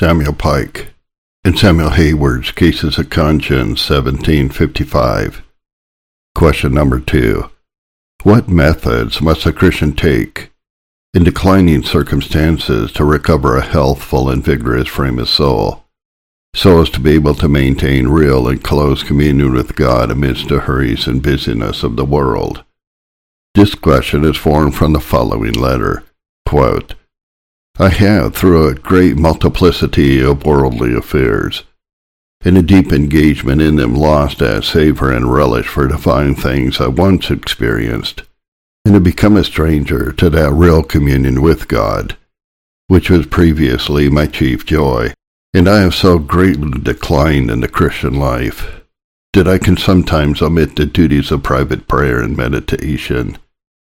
Samuel 0.00 0.32
Pike, 0.32 0.94
In 1.44 1.54
Samuel 1.54 1.90
Hayward's 1.90 2.52
Cases 2.52 2.96
of 2.98 3.10
Conscience, 3.10 3.90
1755. 3.90 5.42
Question 6.34 6.72
number 6.72 6.98
two. 7.00 7.50
What 8.22 8.48
methods 8.48 9.20
must 9.20 9.44
a 9.44 9.52
Christian 9.52 9.92
take 9.92 10.52
in 11.12 11.22
declining 11.22 11.82
circumstances 11.82 12.92
to 12.92 13.04
recover 13.04 13.58
a 13.58 13.62
healthful 13.62 14.30
and 14.30 14.42
vigorous 14.42 14.88
frame 14.88 15.18
of 15.18 15.28
soul, 15.28 15.84
so 16.54 16.80
as 16.80 16.88
to 16.88 17.00
be 17.00 17.10
able 17.10 17.34
to 17.34 17.46
maintain 17.46 18.08
real 18.08 18.48
and 18.48 18.64
close 18.64 19.02
communion 19.02 19.52
with 19.52 19.76
God 19.76 20.10
amidst 20.10 20.48
the 20.48 20.60
hurries 20.60 21.06
and 21.06 21.22
busyness 21.22 21.82
of 21.82 21.96
the 21.96 22.06
world? 22.06 22.64
This 23.54 23.74
question 23.74 24.24
is 24.24 24.38
formed 24.38 24.74
from 24.74 24.94
the 24.94 24.98
following 25.00 25.52
letter. 25.52 26.04
Quote, 26.48 26.94
I 27.80 27.88
have, 27.88 28.34
through 28.36 28.68
a 28.68 28.74
great 28.74 29.16
multiplicity 29.16 30.22
of 30.22 30.44
worldly 30.44 30.94
affairs, 30.94 31.62
and 32.42 32.58
a 32.58 32.62
deep 32.62 32.92
engagement 32.92 33.62
in 33.62 33.76
them, 33.76 33.94
lost 33.94 34.40
that 34.40 34.64
savor 34.64 35.10
and 35.10 35.32
relish 35.32 35.66
for 35.66 35.88
divine 35.88 36.34
things 36.34 36.78
I 36.78 36.88
once 36.88 37.30
experienced, 37.30 38.24
and 38.84 38.92
have 38.92 39.02
become 39.02 39.34
a 39.34 39.44
stranger 39.44 40.12
to 40.12 40.28
that 40.28 40.52
real 40.52 40.82
communion 40.82 41.40
with 41.40 41.68
God, 41.68 42.18
which 42.88 43.08
was 43.08 43.24
previously 43.24 44.10
my 44.10 44.26
chief 44.26 44.66
joy. 44.66 45.14
And 45.54 45.66
I 45.66 45.80
have 45.80 45.94
so 45.94 46.18
greatly 46.18 46.78
declined 46.80 47.50
in 47.50 47.62
the 47.62 47.68
Christian 47.68 48.12
life 48.12 48.82
that 49.32 49.48
I 49.48 49.56
can 49.56 49.78
sometimes 49.78 50.42
omit 50.42 50.76
the 50.76 50.84
duties 50.84 51.30
of 51.30 51.42
private 51.42 51.88
prayer 51.88 52.20
and 52.20 52.36
meditation 52.36 53.38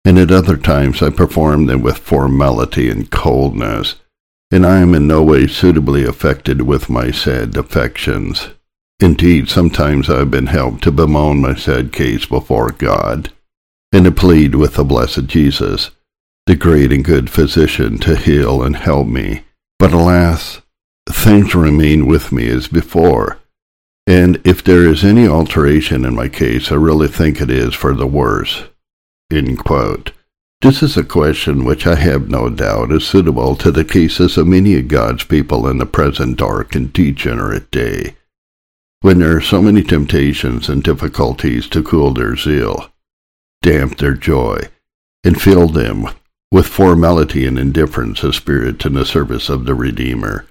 and 0.07 0.21
at 0.21 0.31
other 0.31 0.57
times 0.57 1.03
I 1.03 1.11
perform 1.11 1.67
them 1.67 1.83
with 1.83 1.99
formality 1.99 2.89
and 2.89 3.11
coldness, 3.11 3.97
and 4.53 4.65
I 4.65 4.79
am 4.79 4.95
in 4.95 5.09
no 5.09 5.21
way 5.21 5.49
suitably 5.49 6.05
affected 6.05 6.63
with 6.63 6.89
my 6.89 7.11
sad 7.11 7.57
affections. 7.57 8.51
Indeed, 9.01 9.49
sometimes 9.49 10.09
I 10.09 10.19
have 10.19 10.31
been 10.31 10.47
helped 10.47 10.85
to 10.85 10.93
bemoan 10.93 11.41
my 11.41 11.57
sad 11.57 11.93
case 11.93 12.25
before 12.25 12.71
God, 12.71 13.33
and 13.91 14.05
to 14.05 14.13
plead 14.13 14.55
with 14.55 14.75
the 14.75 14.85
blessed 14.85 15.27
Jesus, 15.27 15.91
the 16.47 16.55
great 16.55 16.93
and 16.93 17.05
good 17.05 17.29
physician, 17.29 17.99
to 17.99 18.15
heal 18.15 18.63
and 18.63 18.77
help 18.77 19.09
me. 19.09 19.43
But 19.81 19.93
alas, 19.93 20.63
things 21.11 21.53
remain 21.53 22.07
with 22.07 22.31
me 22.31 22.49
as 22.49 22.69
before, 22.69 23.41
and 24.07 24.41
if 24.45 24.63
there 24.63 24.87
is 24.87 25.03
any 25.03 25.27
alteration 25.27 26.05
in 26.05 26.15
my 26.15 26.29
case, 26.29 26.71
I 26.71 26.77
really 26.77 27.09
think 27.09 27.41
it 27.41 27.51
is 27.51 27.75
for 27.75 27.93
the 27.93 28.07
worse. 28.07 28.63
This 29.29 30.83
is 30.83 30.97
a 30.97 31.03
question 31.03 31.65
which 31.65 31.85
I 31.87 31.97
have 31.97 32.29
no 32.29 32.49
doubt 32.49 32.93
is 32.93 33.05
suitable 33.05 33.57
to 33.57 33.73
the 33.73 33.85
cases 33.85 34.39
of 34.39 34.47
many 34.47 34.77
of 34.77 34.87
God's 34.87 35.25
people 35.25 35.67
in 35.67 35.79
the 35.79 35.87
present 35.87 36.39
dark 36.39 36.77
and 36.77 36.93
degenerate 36.93 37.71
day, 37.71 38.15
when 39.01 39.19
there 39.19 39.37
are 39.37 39.41
so 39.41 39.61
many 39.61 39.83
temptations 39.83 40.69
and 40.69 40.83
difficulties 40.83 41.69
to 41.71 41.83
cool 41.83 42.15
their 42.15 42.37
zeal, 42.37 42.91
damp 43.63 43.99
their 43.99 44.15
joy, 44.15 44.69
and 45.25 45.43
fill 45.43 45.67
them 45.67 46.09
with 46.53 46.67
formality 46.67 47.47
and 47.47 47.59
indifference 47.59 48.23
of 48.23 48.37
spirit 48.37 48.87
in 48.87 48.95
the 48.95 49.05
service 49.05 49.49
of 49.49 49.65
the 49.65 49.75
Redeemer. 49.75 50.47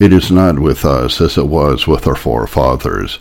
It 0.00 0.12
is 0.12 0.32
not 0.32 0.58
with 0.58 0.84
us 0.84 1.20
as 1.20 1.38
it 1.38 1.46
was 1.46 1.86
with 1.86 2.08
our 2.08 2.16
forefathers. 2.16 3.20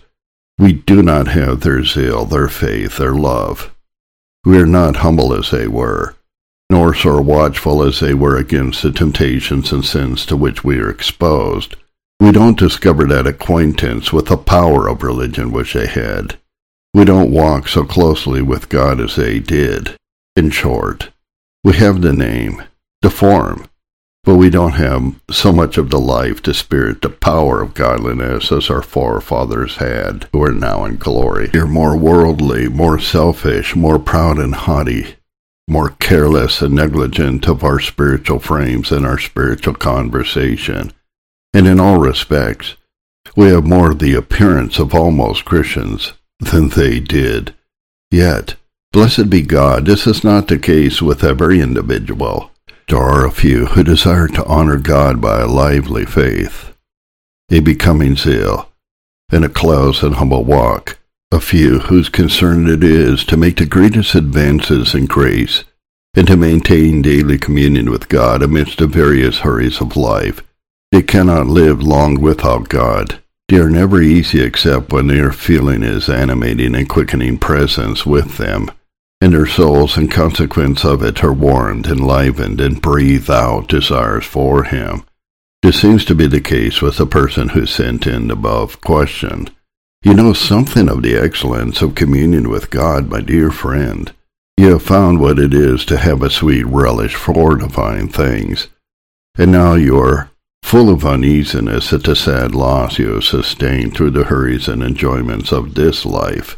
We 0.58 0.74
do 0.74 1.04
not 1.04 1.28
have 1.28 1.60
their 1.60 1.84
zeal, 1.84 2.26
their 2.26 2.48
faith, 2.48 2.98
their 2.98 3.14
love. 3.14 3.75
We 4.46 4.60
are 4.60 4.68
not 4.68 4.98
humble 4.98 5.34
as 5.34 5.50
they 5.50 5.68
were, 5.68 6.16
nor 6.70 6.94
so 6.94 7.20
watchful 7.20 7.82
as 7.82 8.00
they 8.00 8.14
were 8.14 8.38
against 8.38 8.84
the 8.84 8.92
temptations 8.92 9.72
and 9.72 9.84
sins 9.84 10.24
to 10.28 10.38
which 10.38 10.64
we 10.64 10.78
are 10.80 10.90
exposed. 10.90 11.76
We 12.20 12.32
don't 12.32 12.58
discover 12.58 13.06
that 13.06 13.26
acquaintance 13.26 14.14
with 14.14 14.28
the 14.28 14.38
power 14.38 14.88
of 14.88 15.02
religion 15.02 15.52
which 15.52 15.74
they 15.74 15.88
had. 15.88 16.38
We 16.94 17.06
don't 17.06 17.32
walk 17.32 17.68
so 17.68 17.84
closely 17.84 18.44
with 18.44 18.70
God 18.70 19.02
as 19.02 19.16
they 19.16 19.40
did. 19.40 19.98
In 20.36 20.52
short, 20.52 21.10
we 21.64 21.74
have 21.74 22.02
the 22.02 22.14
name, 22.14 22.64
the 23.02 23.10
form, 23.10 23.68
but 24.26 24.36
we 24.36 24.50
don't 24.50 24.72
have 24.72 25.16
so 25.30 25.54
much 25.54 25.78
of 25.78 25.92
the 25.92 26.00
life, 26.00 26.42
the 26.42 26.54
spirit, 26.54 27.04
the 27.04 27.10
power 27.10 27.62
of 27.62 27.76
godliness 27.76 28.52
as 28.52 28.72
our 28.72 28.82
forefathers 28.82 29.78
had, 29.78 30.28
who 30.34 30.44
are 30.44 30.52
now 30.52 30.84
in 30.84 30.98
glory. 30.98 31.52
Are 31.54 31.68
more 31.68 31.96
worldly, 31.96 32.68
more 32.68 32.98
selfish, 32.98 33.76
more 33.76 34.00
proud 34.00 34.40
and 34.40 34.56
haughty, 34.56 35.16
more 35.68 35.90
careless 36.00 36.64
and 36.64 36.74
negligent 36.74 37.48
of 37.48 37.64
our 37.64 37.80
spiritual 37.80 38.40
frames 38.40 38.92
and 38.92 39.06
our 39.06 39.20
spiritual 39.20 39.76
conversation. 39.76 40.92
And 41.54 41.68
in 41.68 41.80
all 41.80 42.00
respects, 42.00 42.76
we 43.36 43.50
have 43.50 43.66
more 43.66 43.94
the 43.94 44.16
appearance 44.16 44.80
of 44.80 44.96
almost 44.96 45.46
Christians 45.46 46.14
than 46.40 46.70
they 46.70 47.00
did. 47.00 47.54
Yet, 48.10 48.56
blessed 48.92 49.30
be 49.30 49.44
God, 49.44 49.86
this 49.86 50.08
is 50.08 50.24
not 50.24 50.48
the 50.48 50.58
case 50.58 51.00
with 51.00 51.24
every 51.24 51.62
individual. 51.62 52.52
There 52.88 53.00
are 53.00 53.26
a 53.26 53.32
few 53.32 53.66
who 53.66 53.84
desire 53.84 54.28
to 54.28 54.46
honor 54.46 54.78
God 54.78 55.20
by 55.20 55.42
a 55.42 55.48
lively 55.48 56.06
faith, 56.06 56.72
a 57.50 57.60
becoming 57.60 58.16
zeal, 58.16 58.70
and 59.32 59.44
a 59.44 59.50
close 59.50 60.04
and 60.04 60.16
humble 60.16 60.44
walk, 60.44 61.00
a 61.32 61.40
few 61.40 61.80
whose 61.80 62.10
concern 62.10 62.70
it 62.70 62.84
is 62.84 63.26
to 63.26 63.38
make 63.38 63.58
the 63.58 63.66
greatest 63.66 64.14
advances 64.14 64.94
in 64.94 65.08
grace 65.08 65.64
and 66.14 66.28
to 66.28 66.38
maintain 66.38 67.02
daily 67.02 67.40
communion 67.40 67.90
with 67.90 68.08
God 68.08 68.44
amidst 68.44 68.78
the 68.78 68.86
various 68.86 69.40
hurries 69.40 69.82
of 69.82 69.98
life. 69.98 70.44
They 70.92 71.02
cannot 71.02 71.48
live 71.48 71.82
long 71.82 72.22
without 72.22 72.70
God. 72.70 73.20
They 73.50 73.58
are 73.58 73.70
never 73.70 74.00
easy 74.00 74.44
except 74.44 74.94
when 74.94 75.08
they 75.08 75.20
are 75.22 75.32
feeling 75.32 75.82
His 75.82 76.08
animating 76.08 76.76
and 76.76 76.88
quickening 76.88 77.40
presence 77.40 78.06
with 78.06 78.38
them 78.38 78.70
and 79.26 79.34
their 79.34 79.48
souls 79.48 79.98
in 79.98 80.08
consequence 80.08 80.86
of 80.86 81.02
it 81.02 81.24
are 81.24 81.34
warmed, 81.34 81.88
enlivened, 81.88 82.62
and 82.62 82.80
breathe 82.80 83.28
out 83.28 83.68
desires 83.68 84.24
for 84.24 84.66
him. 84.66 85.04
This 85.64 85.82
seems 85.82 86.06
to 86.06 86.14
be 86.14 86.28
the 86.28 86.40
case 86.40 86.80
with 86.80 86.98
the 86.98 87.08
person 87.08 87.50
who 87.50 87.66
sent 87.66 88.06
in 88.06 88.30
above 88.30 88.82
question. 88.82 89.50
You 90.04 90.14
know 90.14 90.34
something 90.34 90.88
of 90.88 91.02
the 91.02 91.16
excellence 91.16 91.82
of 91.82 91.96
communion 91.96 92.50
with 92.50 92.70
God, 92.70 93.10
my 93.10 93.20
dear 93.20 93.50
friend. 93.50 94.14
You 94.58 94.74
have 94.74 94.84
found 94.84 95.20
what 95.20 95.40
it 95.40 95.56
is 95.56 95.86
to 95.86 95.98
have 95.98 96.22
a 96.22 96.30
sweet 96.30 96.68
relish 96.68 97.16
for 97.16 97.56
divine 97.56 98.10
things, 98.10 98.68
and 99.40 99.52
now 99.52 99.74
you 99.74 100.00
are 100.00 100.30
full 100.62 100.88
of 100.88 101.04
uneasiness 101.04 101.92
at 101.92 102.04
the 102.04 102.16
sad 102.16 102.54
loss 102.54 103.00
you 103.00 103.16
have 103.16 103.24
sustained 103.24 103.96
through 103.96 104.12
the 104.12 104.26
hurries 104.26 104.68
and 104.68 104.84
enjoyments 104.84 105.52
of 105.52 105.74
this 105.74 106.06
life 106.06 106.58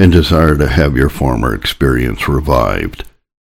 and 0.00 0.12
desire 0.12 0.56
to 0.56 0.66
have 0.66 0.96
your 0.96 1.10
former 1.10 1.54
experience 1.54 2.26
revived, 2.26 3.04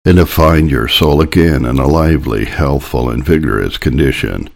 and 0.05 0.17
to 0.17 0.25
find 0.25 0.71
your 0.71 0.87
soul 0.87 1.21
again 1.21 1.65
in 1.65 1.77
a 1.77 1.89
lively, 1.89 2.45
healthful, 2.45 3.11
and 3.11 3.25
vigorous 3.25 3.77
condition. 3.77 4.49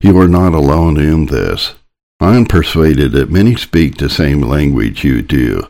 You 0.00 0.16
are 0.20 0.28
not 0.28 0.54
alone 0.54 1.00
in 1.00 1.26
this. 1.26 1.74
I 2.20 2.36
am 2.36 2.46
persuaded 2.46 3.10
that 3.10 3.28
many 3.28 3.56
speak 3.56 3.96
the 3.96 4.08
same 4.08 4.40
language 4.40 5.02
you 5.02 5.20
do, 5.20 5.68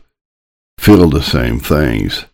feel 0.78 1.08
the 1.08 1.22
same 1.22 1.58
things, 1.58 2.26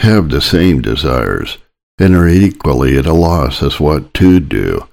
have 0.00 0.28
the 0.28 0.42
same 0.42 0.82
desires, 0.82 1.56
and 1.98 2.14
are 2.14 2.28
equally 2.28 2.98
at 2.98 3.06
a 3.06 3.14
loss 3.14 3.62
as 3.62 3.80
what 3.80 4.12
to 4.12 4.40
do. 4.40 4.86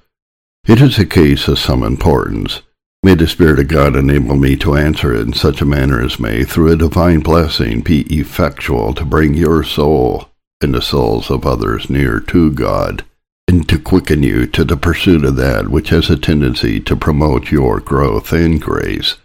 It 0.66 0.80
is 0.80 0.98
a 0.98 1.04
case 1.04 1.46
of 1.46 1.58
some 1.58 1.82
importance, 1.82 2.62
May 3.02 3.14
the 3.14 3.26
Spirit 3.26 3.58
of 3.58 3.68
God 3.68 3.96
enable 3.96 4.36
me 4.36 4.56
to 4.56 4.76
answer 4.76 5.14
in 5.14 5.32
such 5.32 5.62
a 5.62 5.66
manner 5.66 6.02
as 6.02 6.20
may, 6.20 6.44
through 6.44 6.72
a 6.72 6.76
divine 6.76 7.20
blessing, 7.20 7.80
be 7.80 8.02
effectual 8.14 8.92
to 8.92 9.06
bring 9.06 9.32
your 9.32 9.64
soul 9.64 10.28
and 10.60 10.74
the 10.74 10.82
souls 10.82 11.30
of 11.30 11.46
others 11.46 11.88
near 11.88 12.20
to 12.20 12.52
God, 12.52 13.06
and 13.48 13.66
to 13.70 13.78
quicken 13.78 14.22
you 14.22 14.46
to 14.48 14.64
the 14.64 14.76
pursuit 14.76 15.24
of 15.24 15.36
that 15.36 15.68
which 15.68 15.88
has 15.88 16.10
a 16.10 16.16
tendency 16.16 16.78
to 16.80 16.94
promote 16.94 17.50
your 17.50 17.80
growth 17.80 18.34
in 18.34 18.58
grace, 18.58 19.16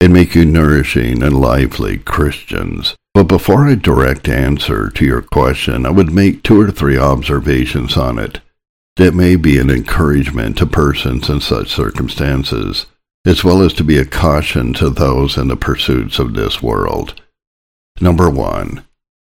and 0.00 0.12
make 0.12 0.34
you 0.34 0.44
nourishing 0.44 1.22
and 1.22 1.40
lively 1.40 1.98
Christians. 1.98 2.96
But 3.14 3.28
before 3.28 3.68
I 3.68 3.76
direct 3.76 4.28
answer 4.28 4.90
to 4.90 5.04
your 5.04 5.22
question, 5.22 5.86
I 5.86 5.90
would 5.90 6.12
make 6.12 6.42
two 6.42 6.60
or 6.60 6.72
three 6.72 6.98
observations 6.98 7.96
on 7.96 8.18
it 8.18 8.40
that 8.96 9.14
may 9.14 9.36
be 9.36 9.56
an 9.58 9.70
encouragement 9.70 10.58
to 10.58 10.66
persons 10.66 11.28
in 11.30 11.40
such 11.40 11.70
circumstances 11.70 12.86
as 13.26 13.44
well 13.44 13.62
as 13.62 13.72
to 13.74 13.84
be 13.84 13.98
a 13.98 14.04
caution 14.04 14.72
to 14.74 14.88
those 14.88 15.36
in 15.36 15.48
the 15.48 15.56
pursuits 15.56 16.18
of 16.18 16.34
this 16.34 16.62
world. 16.62 17.20
Number 18.00 18.30
one, 18.30 18.84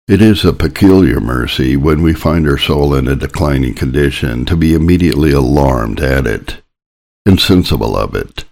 it 0.08 0.20
is 0.20 0.44
a 0.44 0.52
peculiar 0.52 1.20
mercy 1.20 1.76
when 1.76 2.02
we 2.02 2.14
find 2.14 2.46
our 2.48 2.58
soul 2.58 2.94
in 2.94 3.08
a 3.08 3.16
declining 3.16 3.74
condition 3.74 4.44
to 4.46 4.56
be 4.56 4.74
immediately 4.74 5.32
alarmed 5.32 6.00
at 6.00 6.26
it, 6.26 6.62
insensible 7.26 7.96
of 7.96 8.14
it. 8.14 8.44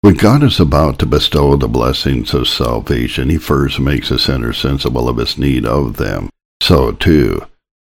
When 0.00 0.14
God 0.14 0.42
is 0.42 0.60
about 0.60 0.98
to 1.00 1.06
bestow 1.06 1.56
the 1.56 1.66
blessings 1.66 2.32
of 2.32 2.46
salvation, 2.46 3.30
he 3.30 3.38
first 3.38 3.80
makes 3.80 4.10
a 4.10 4.18
sinner 4.18 4.52
sensible 4.52 5.08
of 5.08 5.16
his 5.16 5.36
need 5.36 5.66
of 5.66 5.96
them. 5.96 6.30
So, 6.62 6.92
too, 6.92 7.42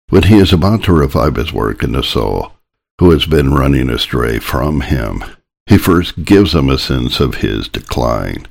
when 0.09 0.23
he 0.23 0.37
is 0.37 0.53
about 0.53 0.83
to 0.83 0.93
revive 0.93 1.35
his 1.35 1.51
work 1.51 1.83
in 1.83 1.91
the 1.91 2.03
soul, 2.03 2.53
who 2.99 3.11
has 3.11 3.25
been 3.25 3.53
running 3.53 3.89
astray 3.89 4.39
from 4.39 4.81
him, 4.81 5.23
He 5.69 5.77
first 5.77 6.25
gives 6.25 6.55
him 6.55 6.67
a 6.67 6.79
sense 6.79 7.19
of 7.19 7.35
his 7.35 7.67
decline, 7.67 8.47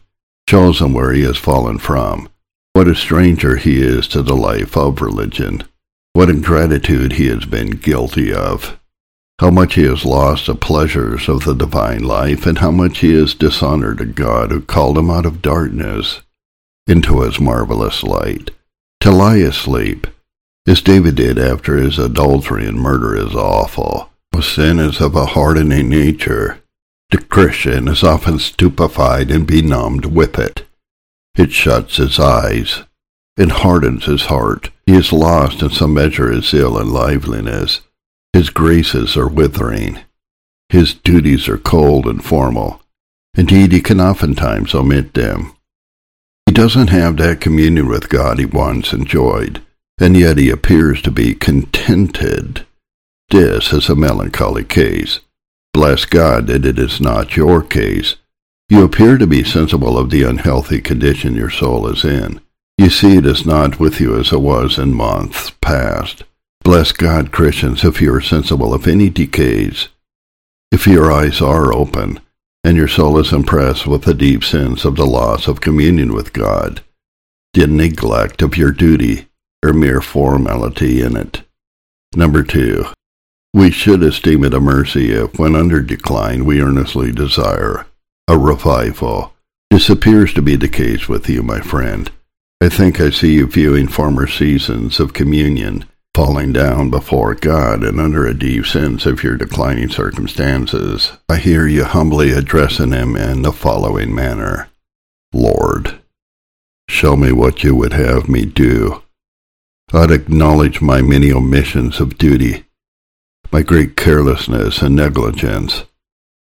shows 0.49 0.81
him 0.81 0.95
where 0.95 1.13
he 1.13 1.23
has 1.25 1.37
fallen 1.37 1.79
from, 1.79 2.29
what 2.75 2.87
a 2.87 2.95
stranger 2.95 3.57
he 3.57 3.83
is 3.83 4.07
to 4.09 4.23
the 4.23 4.37
life 4.37 4.77
of 4.77 5.03
religion, 5.03 5.65
what 6.13 6.31
ingratitude 6.31 7.15
he 7.15 7.27
has 7.27 7.45
been 7.45 7.71
guilty 7.71 8.33
of, 8.33 8.79
how 9.41 9.51
much 9.51 9.75
he 9.75 9.83
has 9.83 10.05
lost 10.05 10.47
the 10.47 10.55
pleasures 10.55 11.29
of 11.29 11.45
the 11.45 11.55
divine 11.55 12.05
life, 12.05 12.47
and 12.47 12.59
how 12.59 12.71
much 12.71 12.99
he 12.99 13.15
has 13.15 13.35
dishonored 13.35 14.01
a 14.01 14.07
God 14.07 14.53
who 14.53 14.61
called 14.61 14.97
him 14.97 15.11
out 15.11 15.27
of 15.27 15.43
darkness 15.43 16.21
into 16.87 17.23
his 17.23 17.41
marvelous 17.41 18.05
light, 18.05 18.53
to 19.01 19.11
lie 19.11 19.39
asleep, 19.39 20.07
as 20.69 20.81
David 20.81 21.17
did 21.17 21.37
after 21.37 21.79
his 21.79 21.99
adultery 21.99 22.65
and 22.65 22.79
murder 22.79 23.17
is 23.17 23.35
awful. 23.35 24.09
Sin 24.41 24.79
is 24.79 25.01
of 25.01 25.17
a 25.17 25.27
hardening 25.27 25.89
nature. 25.89 26.61
The 27.11 27.19
Christian 27.19 27.89
is 27.89 28.03
often 28.03 28.39
stupefied 28.39 29.31
and 29.31 29.47
benumbed 29.47 30.05
with 30.05 30.39
it. 30.39 30.67
It 31.37 31.53
shuts 31.53 31.97
his 31.97 32.19
eyes. 32.19 32.83
It 33.39 33.51
hardens 33.51 34.05
his 34.05 34.27
heart. 34.27 34.71
He 34.85 34.95
is 34.95 35.13
lost 35.13 35.63
in 35.63 35.71
some 35.71 35.95
measure 35.95 36.31
his 36.31 36.49
zeal 36.49 36.77
and 36.77 36.93
liveliness. 36.93 37.81
His 38.35 38.51
graces 38.51 39.17
are 39.17 39.29
withering. 39.29 40.01
His 40.69 40.93
duties 40.93 41.49
are 41.49 41.57
cold 41.57 42.07
and 42.07 42.23
formal. 42.23 42.83
Indeed, 43.35 43.73
he 43.73 43.81
can 43.81 44.01
oftentimes 44.01 44.75
omit 44.75 45.15
them. 45.15 45.55
He 46.45 46.53
doesn't 46.53 46.89
have 46.89 47.17
that 47.19 47.41
communion 47.41 47.89
with 47.89 48.11
God 48.11 48.39
he 48.39 48.45
once 48.45 48.93
enjoyed, 48.93 49.63
and 49.99 50.15
yet 50.15 50.37
he 50.37 50.51
appears 50.51 51.01
to 51.03 51.11
be 51.11 51.35
contented. 51.35 52.67
This 53.31 53.73
is 53.73 53.89
a 53.89 53.95
melancholy 53.95 54.65
case. 54.65 55.21
Bless 55.79 56.07
God 56.07 56.49
that 56.49 56.67
it 56.67 56.77
is 56.77 57.01
not 57.01 57.37
your 57.37 57.63
case. 57.63 58.17
You 58.69 58.83
appear 58.83 59.17
to 59.17 59.29
be 59.29 59.45
sensible 59.45 59.97
of 59.97 60.11
the 60.11 60.25
unhealthy 60.25 60.81
condition 60.81 61.37
your 61.37 61.51
soul 61.51 61.87
is 61.87 62.05
in. 62.05 62.41
You 62.77 62.91
see 62.91 63.17
it 63.17 63.25
is 63.25 63.47
not 63.47 63.79
with 63.79 64.01
you 64.01 64.19
as 64.19 64.33
it 64.33 64.41
was 64.41 64.77
in 64.77 64.93
months 64.93 65.51
past. 65.61 66.25
Bless 66.65 66.91
God, 66.91 67.31
Christians, 67.31 67.85
if 67.85 68.01
you 68.01 68.13
are 68.13 68.21
sensible 68.21 68.75
of 68.75 68.89
any 68.89 69.09
decays. 69.09 69.87
If 70.73 70.89
your 70.89 71.13
eyes 71.13 71.41
are 71.41 71.73
open, 71.73 72.19
and 72.65 72.77
your 72.77 72.89
soul 72.89 73.17
is 73.17 73.33
impressed 73.33 73.87
with 73.87 74.03
the 74.03 74.15
deep 74.15 74.43
sense 74.43 74.85
of 74.85 74.97
the 74.97 75.07
loss 75.07 75.47
of 75.47 75.61
communion 75.61 76.13
with 76.13 76.33
God, 76.33 76.83
the 77.55 77.69
neglect 77.69 78.43
of 78.43 78.57
your 78.57 78.73
duty, 78.73 79.29
or 79.65 79.73
mere 79.73 80.01
formality 80.01 81.01
in 81.01 81.17
it. 81.17 81.45
Number 82.17 82.43
two, 82.43 82.87
we 83.55 83.71
should 83.71 84.03
esteem 84.03 84.45
it 84.45 84.55
a 84.55 84.61
mercy 84.61 85.13
if, 85.13 85.39
when 85.39 85.57
under 85.57 85.83
decline, 85.83 86.45
we 86.45 86.61
earnestly 86.61 87.13
desire 87.13 87.87
a 88.29 88.37
revival. 88.39 89.33
This 89.71 89.89
appears 89.89 90.35
to 90.35 90.43
be 90.43 90.57
the 90.57 90.69
case 90.69 91.09
with 91.09 91.29
you, 91.29 91.43
my 91.43 91.61
friend. 91.61 92.11
I 92.61 92.69
think 92.69 93.01
I 93.01 93.11
see 93.11 93.35
you 93.35 93.47
viewing 93.47 93.89
former 93.89 94.27
seasons 94.27 95.01
of 95.01 95.13
communion 95.13 95.87
falling 96.19 96.53
down 96.53 96.91
before 96.91 97.33
God 97.33 97.85
and 97.85 98.01
under 98.01 98.27
a 98.27 98.35
deep 98.37 98.67
sense 98.67 99.07
of 99.07 99.23
your 99.23 99.37
declining 99.37 99.89
circumstances, 99.89 101.13
I 101.29 101.37
hear 101.37 101.65
you 101.69 101.85
humbly 101.85 102.33
addressing 102.33 102.91
Him 102.91 103.15
in 103.15 103.43
the 103.43 103.53
following 103.53 104.13
manner 104.13 104.69
Lord, 105.33 106.01
show 106.89 107.15
me 107.15 107.31
what 107.31 107.63
you 107.63 107.77
would 107.77 107.93
have 107.93 108.29
me 108.29 108.45
do. 108.47 109.05
I'd 109.93 110.11
acknowledge 110.11 110.81
my 110.81 111.03
many 111.03 111.31
omissions 111.31 112.01
of 112.01 112.19
duty, 112.19 112.65
my 113.51 113.63
great 113.63 113.97
carelessness 113.97 114.83
and 114.83 114.95
negligence, 114.97 115.85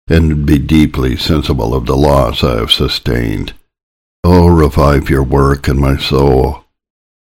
and 0.08 0.46
be 0.46 0.58
deeply 0.58 1.16
sensible 1.16 1.74
of 1.74 1.86
the 1.86 1.98
loss 1.98 2.44
I 2.44 2.58
have 2.58 2.72
sustained. 2.72 3.54
Oh, 4.24 4.48
revive 4.48 5.10
your 5.10 5.24
work 5.24 5.68
in 5.68 5.80
my 5.80 5.98
soul 5.98 6.64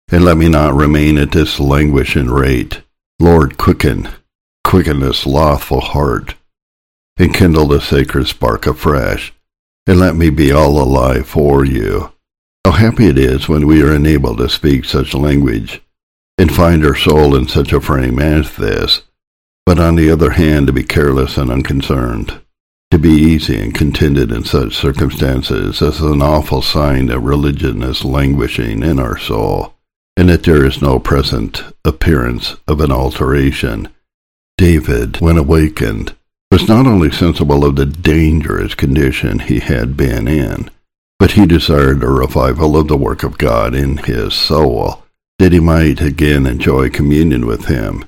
and 0.09 0.23
let 0.23 0.37
me 0.37 0.47
not 0.47 0.73
remain 0.73 1.17
at 1.17 1.31
this 1.31 1.59
languishing 1.59 2.29
rate. 2.29 2.81
Lord, 3.19 3.57
quicken, 3.57 4.07
quicken 4.63 5.01
this 5.01 5.19
slothful 5.19 5.81
heart, 5.81 6.35
and 7.17 7.33
kindle 7.33 7.67
the 7.67 7.81
sacred 7.81 8.27
spark 8.27 8.67
afresh, 8.67 9.33
and 9.85 9.99
let 9.99 10.15
me 10.15 10.29
be 10.29 10.51
all 10.51 10.81
alive 10.81 11.27
for 11.27 11.65
you. 11.65 12.13
How 12.63 12.71
happy 12.71 13.07
it 13.07 13.17
is 13.17 13.49
when 13.49 13.67
we 13.67 13.81
are 13.83 13.93
enabled 13.93 14.37
to 14.37 14.47
speak 14.47 14.85
such 14.85 15.13
language, 15.13 15.81
and 16.37 16.53
find 16.53 16.85
our 16.85 16.95
soul 16.95 17.35
in 17.35 17.47
such 17.47 17.73
a 17.73 17.81
frame 17.81 18.19
as 18.19 18.55
this, 18.55 19.03
but 19.67 19.79
on 19.79 19.97
the 19.97 20.09
other 20.09 20.29
hand 20.29 20.65
to 20.65 20.71
be 20.71 20.81
careless 20.81 21.37
and 21.37 21.51
unconcerned. 21.51 22.39
To 22.91 22.97
be 22.97 23.09
easy 23.09 23.59
and 23.59 23.75
contented 23.75 24.31
in 24.31 24.45
such 24.45 24.77
circumstances 24.77 25.81
is 25.81 25.99
an 25.99 26.21
awful 26.21 26.61
sign 26.61 27.07
that 27.07 27.19
religion 27.19 27.83
is 27.83 28.05
languishing 28.05 28.81
in 28.81 28.97
our 28.97 29.17
soul 29.17 29.73
and 30.15 30.29
that 30.29 30.43
there 30.43 30.65
is 30.65 30.81
no 30.81 30.99
present 30.99 31.63
appearance 31.83 32.55
of 32.65 32.79
an 32.79 32.93
alteration. 32.93 33.89
David, 34.57 35.19
when 35.19 35.37
awakened, 35.37 36.15
was 36.49 36.69
not 36.69 36.87
only 36.87 37.11
sensible 37.11 37.65
of 37.65 37.75
the 37.75 37.85
dangerous 37.85 38.73
condition 38.73 39.39
he 39.39 39.59
had 39.59 39.97
been 39.97 40.29
in, 40.29 40.71
but 41.19 41.31
he 41.31 41.45
desired 41.45 42.01
a 42.03 42.07
revival 42.07 42.77
of 42.77 42.87
the 42.87 42.95
work 42.95 43.21
of 43.21 43.37
God 43.37 43.75
in 43.75 43.97
his 43.97 44.33
soul, 44.33 45.03
that 45.39 45.51
he 45.51 45.59
might 45.59 45.99
again 45.99 46.47
enjoy 46.47 46.89
communion 46.89 47.45
with 47.45 47.65
him, 47.65 48.05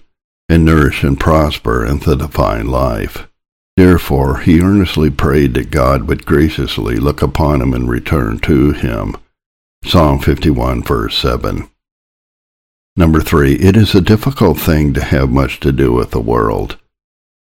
and 0.50 0.66
nourish 0.66 1.04
and 1.04 1.20
prosper 1.20 1.86
in 1.86 2.00
the 2.00 2.16
divine 2.16 2.68
life. 2.68 3.28
Therefore 3.78 4.40
he 4.40 4.60
earnestly 4.60 5.10
prayed 5.10 5.54
that 5.54 5.72
God 5.72 6.08
would 6.08 6.26
graciously 6.26 6.98
look 6.98 7.22
upon 7.22 7.62
him 7.62 7.74
and 7.74 7.88
return 7.88 8.40
to 8.40 8.74
him. 8.74 9.16
Psalm 9.86 10.20
51, 10.20 10.84
verse 10.84 11.18
7. 11.18 11.70
Number 12.98 13.22
three, 13.22 13.54
it 13.54 13.78
is 13.78 13.96
a 13.96 14.02
difficult 14.02 14.60
thing 14.60 14.94
to 14.94 15.04
have 15.04 15.30
much 15.30 15.62
to 15.62 15.72
do 15.72 15.94
with 15.94 16.12
the 16.12 16.20
world 16.20 16.78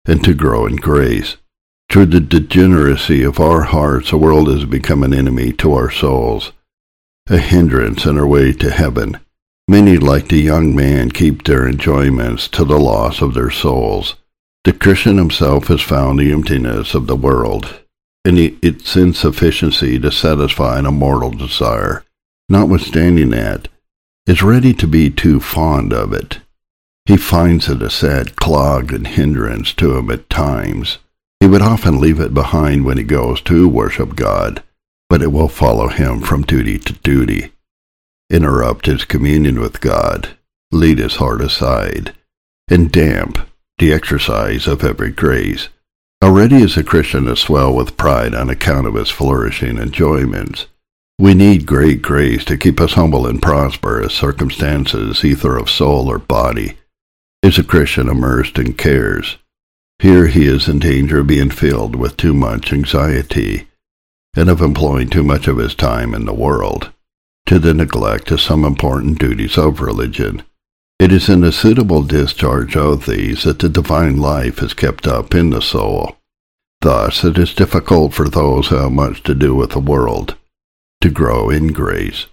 and 0.05 0.21
to 0.23 0.33
grow 0.33 0.65
in 0.65 0.75
grace. 0.75 1.37
Through 1.89 2.07
the 2.07 2.19
degeneracy 2.19 3.23
of 3.23 3.39
our 3.39 3.61
hearts, 3.61 4.09
the 4.09 4.17
world 4.17 4.49
has 4.49 4.65
become 4.65 5.03
an 5.03 5.13
enemy 5.13 5.53
to 5.53 5.73
our 5.73 5.89
souls, 5.89 6.51
a 7.29 7.37
hindrance 7.37 8.05
in 8.05 8.17
our 8.17 8.27
way 8.27 8.51
to 8.51 8.71
heaven. 8.71 9.19
Many, 9.67 9.97
like 9.97 10.27
the 10.27 10.37
young 10.37 10.75
man, 10.75 11.09
keep 11.09 11.43
their 11.43 11.67
enjoyments 11.67 12.47
to 12.49 12.63
the 12.63 12.79
loss 12.79 13.21
of 13.21 13.33
their 13.33 13.49
souls. 13.49 14.15
The 14.63 14.73
Christian 14.73 15.17
himself 15.17 15.67
has 15.67 15.81
found 15.81 16.19
the 16.19 16.31
emptiness 16.31 16.93
of 16.93 17.07
the 17.07 17.15
world 17.15 17.81
and 18.25 18.39
its 18.39 18.95
insufficiency 18.95 19.99
to 19.99 20.11
satisfy 20.11 20.79
an 20.79 20.85
immortal 20.85 21.31
desire. 21.31 22.03
Notwithstanding 22.49 23.29
that, 23.29 23.67
is 24.25 24.41
ready 24.41 24.73
to 24.73 24.87
be 24.87 25.09
too 25.11 25.39
fond 25.39 25.93
of 25.93 26.11
it. 26.11 26.39
He 27.05 27.17
finds 27.17 27.69
it 27.69 27.83
a 27.83 27.89
sad 27.91 28.35
clog 28.35 28.91
and 28.91 29.05
hindrance 29.05 29.71
to 29.73 29.95
him 29.95 30.09
at 30.09 30.29
times. 30.29 30.97
He 31.39 31.47
would 31.47 31.61
often 31.61 31.99
leave 31.99 32.19
it 32.19 32.33
behind 32.33 32.85
when 32.85 32.97
he 32.97 33.03
goes 33.03 33.41
to 33.41 33.69
worship 33.69 34.15
God, 34.15 34.63
but 35.07 35.21
it 35.21 35.31
will 35.31 35.47
follow 35.47 35.89
him 35.89 36.21
from 36.21 36.41
duty 36.41 36.79
to 36.79 36.93
duty, 36.93 37.51
interrupt 38.29 38.85
his 38.85 39.05
communion 39.05 39.59
with 39.59 39.81
God, 39.81 40.29
lead 40.71 40.99
his 40.99 41.17
heart 41.17 41.41
aside, 41.41 42.15
and 42.69 42.91
damp 42.91 43.39
the 43.77 43.93
exercise 43.93 44.67
of 44.67 44.83
every 44.83 45.11
grace. 45.11 45.69
Already 46.23 46.55
is 46.57 46.77
a 46.77 46.83
Christian 46.83 47.25
to 47.25 47.35
swell 47.35 47.73
with 47.73 47.97
pride 47.97 48.33
on 48.33 48.49
account 48.49 48.87
of 48.87 48.95
his 48.95 49.09
flourishing 49.09 49.77
enjoyments. 49.77 50.67
We 51.19 51.33
need 51.33 51.65
great 51.65 52.01
grace 52.01 52.43
to 52.45 52.57
keep 52.57 52.81
us 52.81 52.93
humble 52.93 53.27
and 53.27 53.41
prosper 53.41 54.01
as 54.01 54.13
circumstances, 54.13 55.23
either 55.23 55.55
of 55.55 55.69
soul 55.69 56.09
or 56.09 56.19
body. 56.19 56.77
Is 57.43 57.59
a 57.59 57.63
Christian 57.63 58.09
immersed 58.09 58.57
in 58.57 58.73
cares? 58.73 59.37
Here 59.99 60.27
he 60.27 60.45
is 60.45 60.67
in 60.67 60.79
danger 60.79 61.19
of 61.19 61.27
being 61.27 61.51
filled 61.51 61.95
with 61.95 62.17
too 62.17 62.33
much 62.33 62.73
anxiety, 62.73 63.67
and 64.35 64.49
of 64.49 64.61
employing 64.61 65.09
too 65.09 65.23
much 65.23 65.47
of 65.47 65.57
his 65.57 65.75
time 65.75 66.13
in 66.13 66.25
the 66.25 66.33
world, 66.33 66.91
to 67.45 67.59
the 67.59 67.73
neglect 67.73 68.31
of 68.31 68.41
some 68.41 68.63
important 68.63 69.19
duties 69.19 69.57
of 69.57 69.81
religion. 69.81 70.43
It 70.99 71.11
is 71.11 71.29
in 71.29 71.41
the 71.41 71.51
suitable 71.51 72.03
discharge 72.03 72.77
of 72.77 73.05
these 73.05 73.43
that 73.43 73.59
the 73.59 73.69
divine 73.69 74.17
life 74.17 74.61
is 74.63 74.73
kept 74.73 75.07
up 75.07 75.35
in 75.35 75.49
the 75.49 75.61
soul. 75.61 76.17
Thus 76.81 77.23
it 77.23 77.37
is 77.37 77.53
difficult 77.53 78.13
for 78.13 78.29
those 78.29 78.67
who 78.67 78.75
have 78.75 78.91
much 78.91 79.23
to 79.23 79.35
do 79.35 79.53
with 79.55 79.71
the 79.71 79.79
world 79.79 80.35
to 81.01 81.09
grow 81.09 81.49
in 81.49 81.67
grace. 81.67 82.27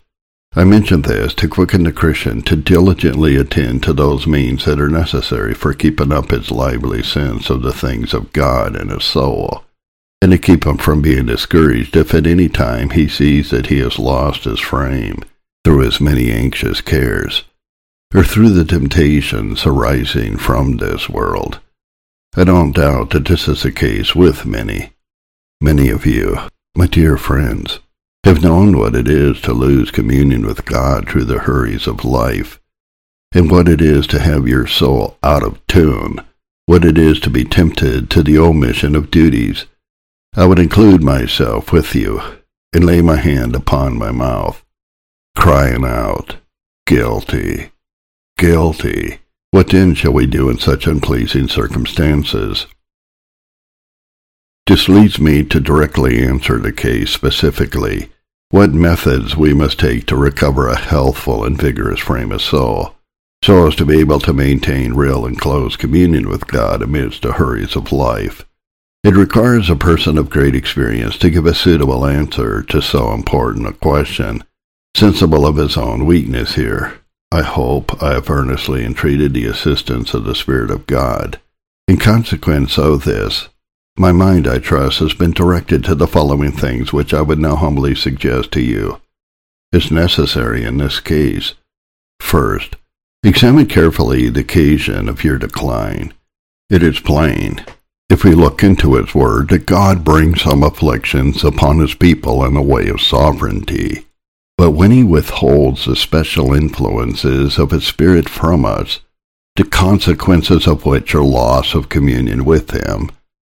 I 0.55 0.65
mention 0.65 1.03
this 1.03 1.33
to 1.35 1.49
quicken 1.49 1.85
the 1.85 1.93
Christian 1.93 2.43
to 2.43 2.57
diligently 2.57 3.37
attend 3.37 3.83
to 3.85 3.93
those 3.93 4.27
means 4.27 4.67
that 4.67 4.81
are 4.81 4.89
necessary 4.89 5.55
for 5.55 5.73
keeping 5.73 6.13
up 6.13 6.31
his 6.31 6.51
lively 6.51 7.03
sense 7.03 7.49
of 7.49 7.63
the 7.63 7.73
things 7.73 8.13
of 8.13 8.33
God 8.33 8.77
and 8.77 8.91
his 8.91 9.05
soul, 9.05 9.65
and 10.23 10.31
to 10.31 10.39
keep 10.39 10.65
him 10.65 10.79
from 10.79 11.03
being 11.03 11.27
discouraged 11.27 11.97
if 11.97 12.15
at 12.15 12.29
any 12.29 12.49
time 12.49 12.91
he 12.91 13.09
sees 13.09 13.51
that 13.51 13.67
he 13.67 13.81
has 13.81 13.99
lost 13.99 14.45
his 14.45 14.61
frame 14.61 15.19
through 15.65 15.81
his 15.81 16.01
many 16.01 16.31
anxious 16.31 16.81
cares, 16.81 17.43
or 18.15 18.23
through 18.23 18.51
the 18.51 18.65
temptations 18.65 19.67
arising 19.67 20.37
from 20.37 20.77
this 20.77 21.09
world. 21.09 21.59
I 22.37 22.45
don't 22.45 22.71
doubt 22.71 23.11
that 23.11 23.27
this 23.27 23.49
is 23.49 23.65
the 23.65 23.73
case 23.73 24.15
with 24.15 24.47
many. 24.47 24.93
Many 25.61 25.89
of 25.89 26.07
you, 26.07 26.39
my 26.77 26.87
dear 26.87 27.17
friends, 27.17 27.81
have 28.23 28.45
known 28.45 28.79
what 28.79 28.95
it 28.95 29.09
is 29.09 29.41
to 29.41 29.53
lose 29.53 29.91
communion 29.91 30.47
with 30.47 30.65
God 30.65 31.09
through 31.09 31.25
the 31.25 31.41
hurries 31.41 31.89
of 31.89 32.05
life, 32.05 32.61
and 33.33 33.51
what 33.51 33.69
it 33.69 33.81
is 33.81 34.07
to 34.09 34.21
have 34.21 34.47
your 34.47 34.69
soul 34.69 35.19
out 35.25 35.43
of 35.43 35.65
tune, 35.67 36.21
what 36.67 36.85
it 36.85 36.97
is 36.97 37.19
to 37.21 37.31
be 37.31 37.45
tempted 37.45 38.09
to 38.11 38.23
the 38.23 38.39
omission 38.39 38.95
of 38.95 39.11
duties. 39.11 39.67
I 40.35 40.47
would 40.47 40.59
include 40.59 41.03
myself 41.03 41.73
with 41.73 41.95
you 41.95 42.23
and 42.73 42.85
lay 42.85 43.03
my 43.03 43.17
hand 43.17 43.55
upon 43.55 43.99
my 43.99 44.11
mouth, 44.11 44.65
crying 45.37 45.85
out, 45.85 46.37
Guilty, 46.87 47.71
guilty. 48.39 49.19
What 49.51 49.69
then 49.69 49.95
shall 49.95 50.15
we 50.15 50.27
do 50.27 50.49
in 50.49 50.59
such 50.59 50.87
unpleasing 50.87 51.49
circumstances? 51.49 52.67
This 54.67 54.89
leads 54.89 55.21
me 55.21 55.45
to 55.45 55.61
directly 55.61 56.25
answer 56.25 56.59
the 56.59 56.73
case 56.73 57.11
specifically 57.11 58.11
what 58.49 58.73
methods 58.73 59.37
we 59.37 59.53
must 59.53 59.79
take 59.79 60.07
to 60.07 60.17
recover 60.17 60.69
a 60.69 60.79
healthful 60.79 61.45
and 61.45 61.61
vigorous 61.61 62.01
frame 62.01 62.33
of 62.33 62.41
soul, 62.41 62.95
so 63.45 63.67
as 63.67 63.75
to 63.77 63.85
be 63.85 64.01
able 64.01 64.21
to 64.21 64.33
maintain 64.33 64.95
real 64.95 65.27
and 65.27 65.39
close 65.39 65.77
communion 65.77 66.29
with 66.29 66.47
God 66.47 66.81
amidst 66.81 67.23
the 67.23 67.33
hurries 67.33 67.77
of 67.77 67.93
life. 67.93 68.47
It 69.05 69.17
requires 69.17 69.69
a 69.69 69.75
person 69.75 70.17
of 70.17 70.31
great 70.31 70.55
experience 70.55 71.19
to 71.19 71.31
give 71.31 71.45
a 71.45 71.55
suitable 71.55 72.07
answer 72.07 72.63
to 72.63 72.81
so 72.81 73.13
important 73.13 73.67
a 73.67 73.73
question, 73.73 74.45
sensible 74.97 75.45
of 75.45 75.57
his 75.57 75.77
own 75.77 76.07
weakness 76.07 76.55
here. 76.55 77.01
I 77.33 77.43
hope 77.43 78.01
I 78.01 78.13
have 78.13 78.31
earnestly 78.31 78.85
entreated 78.85 79.35
the 79.35 79.47
assistance 79.47 80.15
of 80.15 80.23
the 80.23 80.37
Spirit 80.37 80.71
of 80.71 80.87
God. 80.87 81.41
In 81.89 81.97
consequence 81.97 82.79
of 82.79 83.05
this, 83.05 83.49
my 83.97 84.13
mind, 84.13 84.47
I 84.47 84.59
trust, 84.59 85.01
has 85.01 85.15
been 85.15 85.33
directed 85.33 85.83
to 85.85 85.97
the 85.97 86.07
following 86.07 86.53
things 86.53 86.93
which 86.93 87.13
I 87.13 87.23
would 87.23 87.41
now 87.41 87.57
humbly 87.57 87.97
suggest 87.97 88.53
to 88.53 88.61
you. 88.61 89.01
Is 89.73 89.91
necessary 89.91 90.63
in 90.63 90.77
this 90.77 91.01
case. 91.01 91.55
First, 92.21 92.77
examine 93.25 93.67
carefully 93.67 94.29
the 94.29 94.41
occasion 94.41 95.09
of 95.09 95.25
your 95.25 95.39
decline. 95.39 96.15
It 96.71 96.83
is 96.83 97.01
plain, 97.01 97.65
if 98.13 98.25
we 98.25 98.35
look 98.35 98.63
into 98.63 98.95
His 98.95 99.15
Word, 99.15 99.49
that 99.49 99.67
God 99.67 100.05
brings 100.05 100.43
some 100.43 100.63
afflictions 100.63 101.43
upon 101.43 101.81
His 101.81 101.95
people 101.95 102.45
in 102.45 102.55
the 102.55 102.63
way 102.63 102.89
of 102.89 103.01
sovereignty. 103.01 104.07
But 104.59 104.73
when 104.73 104.91
he 104.91 105.03
withholds 105.03 105.87
the 105.87 105.97
special 105.97 106.53
influences 106.53 107.59
of 107.59 107.71
his 107.71 107.85
Spirit 107.85 108.29
from 108.29 108.65
us, 108.65 109.01
the 109.57 109.65
consequences 109.65 110.67
of 110.67 110.87
which 110.87 111.15
are 111.15 111.25
loss 111.25 111.75
of 111.75 111.89
communion 111.89 112.45
with 112.45 112.71
him, 112.71 113.11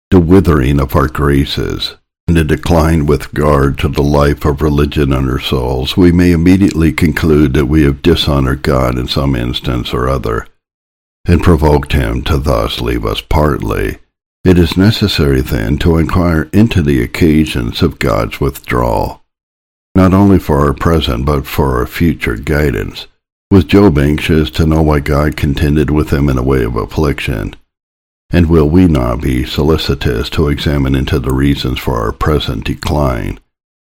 the 0.09 0.19
withering 0.19 0.79
of 0.79 0.95
our 0.95 1.07
graces, 1.07 1.95
and 2.27 2.38
the 2.38 2.43
decline 2.43 3.05
with 3.05 3.33
regard 3.33 3.77
to 3.79 3.88
the 3.88 4.01
life 4.01 4.45
of 4.45 4.62
religion 4.62 5.13
in 5.13 5.29
our 5.29 5.39
souls, 5.39 5.95
we 5.95 6.12
may 6.12 6.31
immediately 6.31 6.91
conclude 6.91 7.53
that 7.53 7.67
we 7.67 7.83
have 7.83 8.01
dishonored 8.01 8.63
God 8.63 8.97
in 8.97 9.07
some 9.07 9.35
instance 9.35 9.93
or 9.93 10.09
other, 10.09 10.47
and 11.25 11.43
provoked 11.43 11.93
him 11.93 12.24
to 12.24 12.38
thus 12.38 12.81
leave 12.81 13.05
us 13.05 13.21
partly. 13.21 14.00
It 14.45 14.57
is 14.57 14.77
necessary 14.77 15.41
then 15.41 15.77
to 15.79 15.97
inquire 15.97 16.43
into 16.53 16.81
the 16.81 17.03
occasions 17.03 17.81
of 17.81 17.99
God's 17.99 18.39
withdrawal 18.39 19.25
not 19.95 20.13
only 20.13 20.37
for 20.37 20.59
our 20.59 20.73
present 20.73 21.25
but 21.25 21.47
for 21.47 21.79
our 21.79 21.87
future 21.87 22.35
guidance. 22.35 23.07
Was 23.49 23.63
Job 23.63 23.97
anxious 23.97 24.49
to 24.51 24.65
know 24.65 24.81
why 24.81 24.99
God 24.99 25.37
contended 25.37 25.89
with 25.89 26.11
him 26.11 26.27
in 26.29 26.37
a 26.37 26.43
way 26.43 26.63
of 26.63 26.75
affliction? 26.75 27.55
And 28.29 28.49
will 28.49 28.69
we 28.69 28.87
not 28.87 29.21
be 29.21 29.45
solicitous 29.45 30.29
to 30.31 30.49
examine 30.49 30.95
into 30.95 31.19
the 31.19 31.31
reasons 31.31 31.79
for 31.79 31.97
our 31.97 32.11
present 32.11 32.65
decline? 32.65 33.39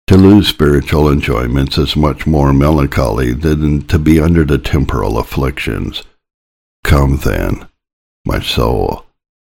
To 0.07 0.17
lose 0.17 0.47
spiritual 0.47 1.09
enjoyments 1.09 1.79
is 1.79 1.95
much 1.95 2.27
more 2.27 2.53
melancholy 2.53 3.33
than 3.33 3.88
to 3.88 3.97
be 3.97 4.19
under 4.19 4.43
the 4.43 4.59
temporal 4.59 5.17
afflictions. 5.17 6.03
Come 6.83 7.17
then, 7.17 7.67
my 8.25 8.39
soul, 8.39 9.04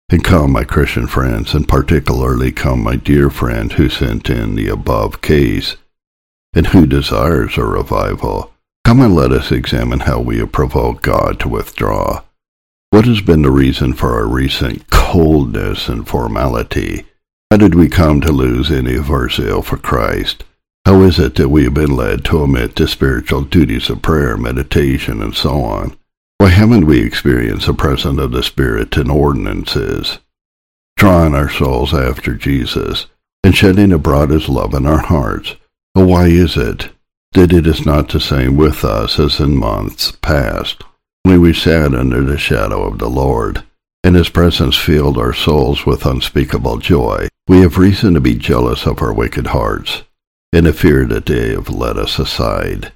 and 0.09 0.23
come, 0.23 0.51
my 0.51 0.63
Christian 0.63 1.05
friends, 1.05 1.53
and 1.53 1.67
particularly 1.67 2.51
come, 2.51 2.81
my 2.81 2.95
dear 2.95 3.29
friend 3.29 3.73
who 3.73 3.89
sent 3.89 4.29
in 4.29 4.55
the 4.55 4.69
above 4.69 5.21
case 5.21 5.75
and 6.53 6.67
who 6.67 6.87
desires 6.87 7.57
a 7.57 7.63
revival, 7.63 8.53
come 8.85 9.01
and 9.01 9.13
let 9.13 9.31
us 9.31 9.51
examine 9.51 10.01
how 10.01 10.19
we 10.19 10.37
have 10.39 10.51
provoked 10.51 11.03
God 11.03 11.39
to 11.41 11.49
withdraw. 11.49 12.21
What 12.89 13.05
has 13.05 13.19
been 13.19 13.41
the 13.41 13.51
reason 13.51 13.93
for 13.93 14.13
our 14.13 14.27
recent 14.27 14.89
coldness 14.89 15.89
and 15.89 16.07
formality? 16.07 17.05
How 17.51 17.57
did 17.57 17.75
we 17.75 17.89
come 17.89 18.21
to 18.21 18.31
lose 18.31 18.71
any 18.71 18.95
of 18.95 19.11
our 19.11 19.29
zeal 19.29 19.61
for 19.61 19.77
Christ? 19.77 20.45
How 20.85 21.01
is 21.01 21.19
it 21.19 21.35
that 21.35 21.49
we 21.49 21.65
have 21.65 21.73
been 21.73 21.93
led 21.93 22.23
to 22.25 22.39
omit 22.39 22.77
the 22.77 22.87
spiritual 22.87 23.41
duties 23.41 23.89
of 23.89 24.01
prayer, 24.01 24.37
meditation, 24.37 25.21
and 25.21 25.35
so 25.35 25.61
on? 25.61 25.97
Why 26.39 26.49
haven't 26.49 26.85
we 26.85 27.01
experienced 27.01 27.65
the 27.65 27.73
presence 27.73 28.19
of 28.19 28.31
the 28.31 28.43
Spirit 28.43 28.95
in 28.95 29.09
ordinances, 29.09 30.19
drawing 30.95 31.33
our 31.33 31.49
souls 31.49 31.93
after 31.93 32.35
Jesus, 32.35 33.07
and 33.43 33.55
shedding 33.55 33.91
abroad 33.91 34.29
His 34.29 34.47
love 34.47 34.73
in 34.75 34.85
our 34.85 34.99
hearts? 34.99 35.55
But 35.95 36.05
why 36.05 36.27
is 36.27 36.55
it 36.55 36.89
that 37.33 37.51
it 37.51 37.65
is 37.65 37.85
not 37.85 38.09
the 38.09 38.19
same 38.19 38.55
with 38.55 38.85
us 38.85 39.19
as 39.19 39.39
in 39.39 39.57
months 39.57 40.11
past, 40.11 40.83
when 41.23 41.41
we 41.41 41.53
sat 41.53 41.95
under 41.95 42.21
the 42.21 42.37
shadow 42.37 42.83
of 42.83 42.99
the 42.99 43.09
Lord, 43.09 43.63
and 44.03 44.15
His 44.15 44.29
presence 44.29 44.75
filled 44.75 45.17
our 45.17 45.33
souls 45.33 45.87
with 45.87 46.05
unspeakable 46.05 46.77
joy? 46.77 47.27
We 47.47 47.61
have 47.61 47.79
reason 47.79 48.13
to 48.13 48.21
be 48.21 48.35
jealous 48.35 48.85
of 48.85 49.01
our 49.01 49.13
wicked 49.13 49.47
hearts, 49.47 50.03
and 50.53 50.67
to 50.67 50.73
fear 50.73 51.05
that 51.05 51.25
they 51.25 51.49
have 51.49 51.69
led 51.69 51.97
us 51.97 52.19
aside. 52.19 52.93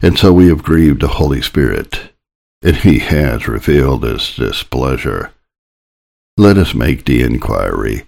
And 0.00 0.16
so 0.16 0.32
we 0.32 0.48
have 0.48 0.62
grieved 0.62 1.00
the 1.00 1.08
Holy 1.08 1.42
Spirit, 1.42 2.11
and 2.62 2.76
He 2.76 3.00
has 3.00 3.48
revealed 3.48 4.04
His 4.04 4.34
displeasure. 4.34 5.32
Let 6.36 6.56
us 6.56 6.74
make 6.74 7.04
the 7.04 7.22
inquiry. 7.22 8.04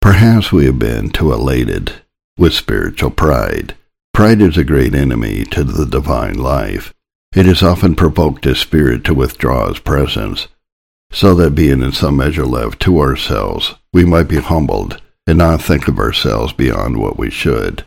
Perhaps 0.00 0.52
we 0.52 0.66
have 0.66 0.78
been 0.78 1.10
too 1.10 1.32
elated 1.32 1.92
with 2.38 2.52
spiritual 2.52 3.10
pride. 3.10 3.74
Pride 4.12 4.40
is 4.40 4.56
a 4.56 4.64
great 4.64 4.94
enemy 4.94 5.44
to 5.46 5.64
the 5.64 5.86
divine 5.86 6.38
life. 6.38 6.92
It 7.34 7.46
has 7.46 7.62
often 7.62 7.96
provoked 7.96 8.44
his 8.44 8.60
spirit 8.60 9.02
to 9.04 9.14
withdraw 9.14 9.68
his 9.68 9.80
presence, 9.80 10.46
so 11.10 11.34
that 11.34 11.56
being 11.56 11.82
in 11.82 11.92
some 11.92 12.16
measure 12.16 12.46
left 12.46 12.80
to 12.82 13.00
ourselves, 13.00 13.74
we 13.92 14.04
might 14.04 14.28
be 14.28 14.36
humbled 14.36 15.00
and 15.26 15.38
not 15.38 15.62
think 15.62 15.88
of 15.88 15.98
ourselves 15.98 16.52
beyond 16.52 16.98
what 16.98 17.18
we 17.18 17.30
should. 17.30 17.84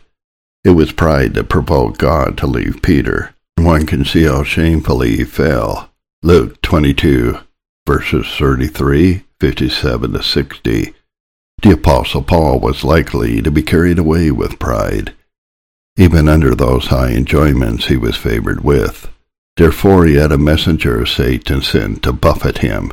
It 0.64 0.70
was 0.70 0.92
pride 0.92 1.34
that 1.34 1.48
provoked 1.48 1.98
God 1.98 2.36
to 2.38 2.46
leave 2.46 2.82
Peter. 2.82 3.34
One 3.56 3.86
can 3.86 4.04
see 4.04 4.24
how 4.24 4.42
shamefully 4.42 5.16
he 5.16 5.24
fell. 5.24 5.90
Luke 6.24 6.60
22, 6.62 7.38
verses 7.86 8.26
33, 8.36 9.22
57 9.38 10.12
to 10.12 10.20
60. 10.20 10.94
The 11.62 11.70
Apostle 11.70 12.24
Paul 12.24 12.58
was 12.58 12.82
likely 12.82 13.40
to 13.40 13.52
be 13.52 13.62
carried 13.62 14.00
away 14.00 14.32
with 14.32 14.58
pride. 14.58 15.14
Even 15.96 16.28
under 16.28 16.56
those 16.56 16.88
high 16.88 17.10
enjoyments 17.10 17.86
he 17.86 17.96
was 17.96 18.16
favored 18.16 18.64
with. 18.64 19.08
Therefore 19.56 20.06
he 20.06 20.16
had 20.16 20.32
a 20.32 20.38
messenger 20.38 21.02
of 21.02 21.08
Satan 21.08 21.62
sent 21.62 22.02
to 22.02 22.12
buffet 22.12 22.58
him. 22.58 22.92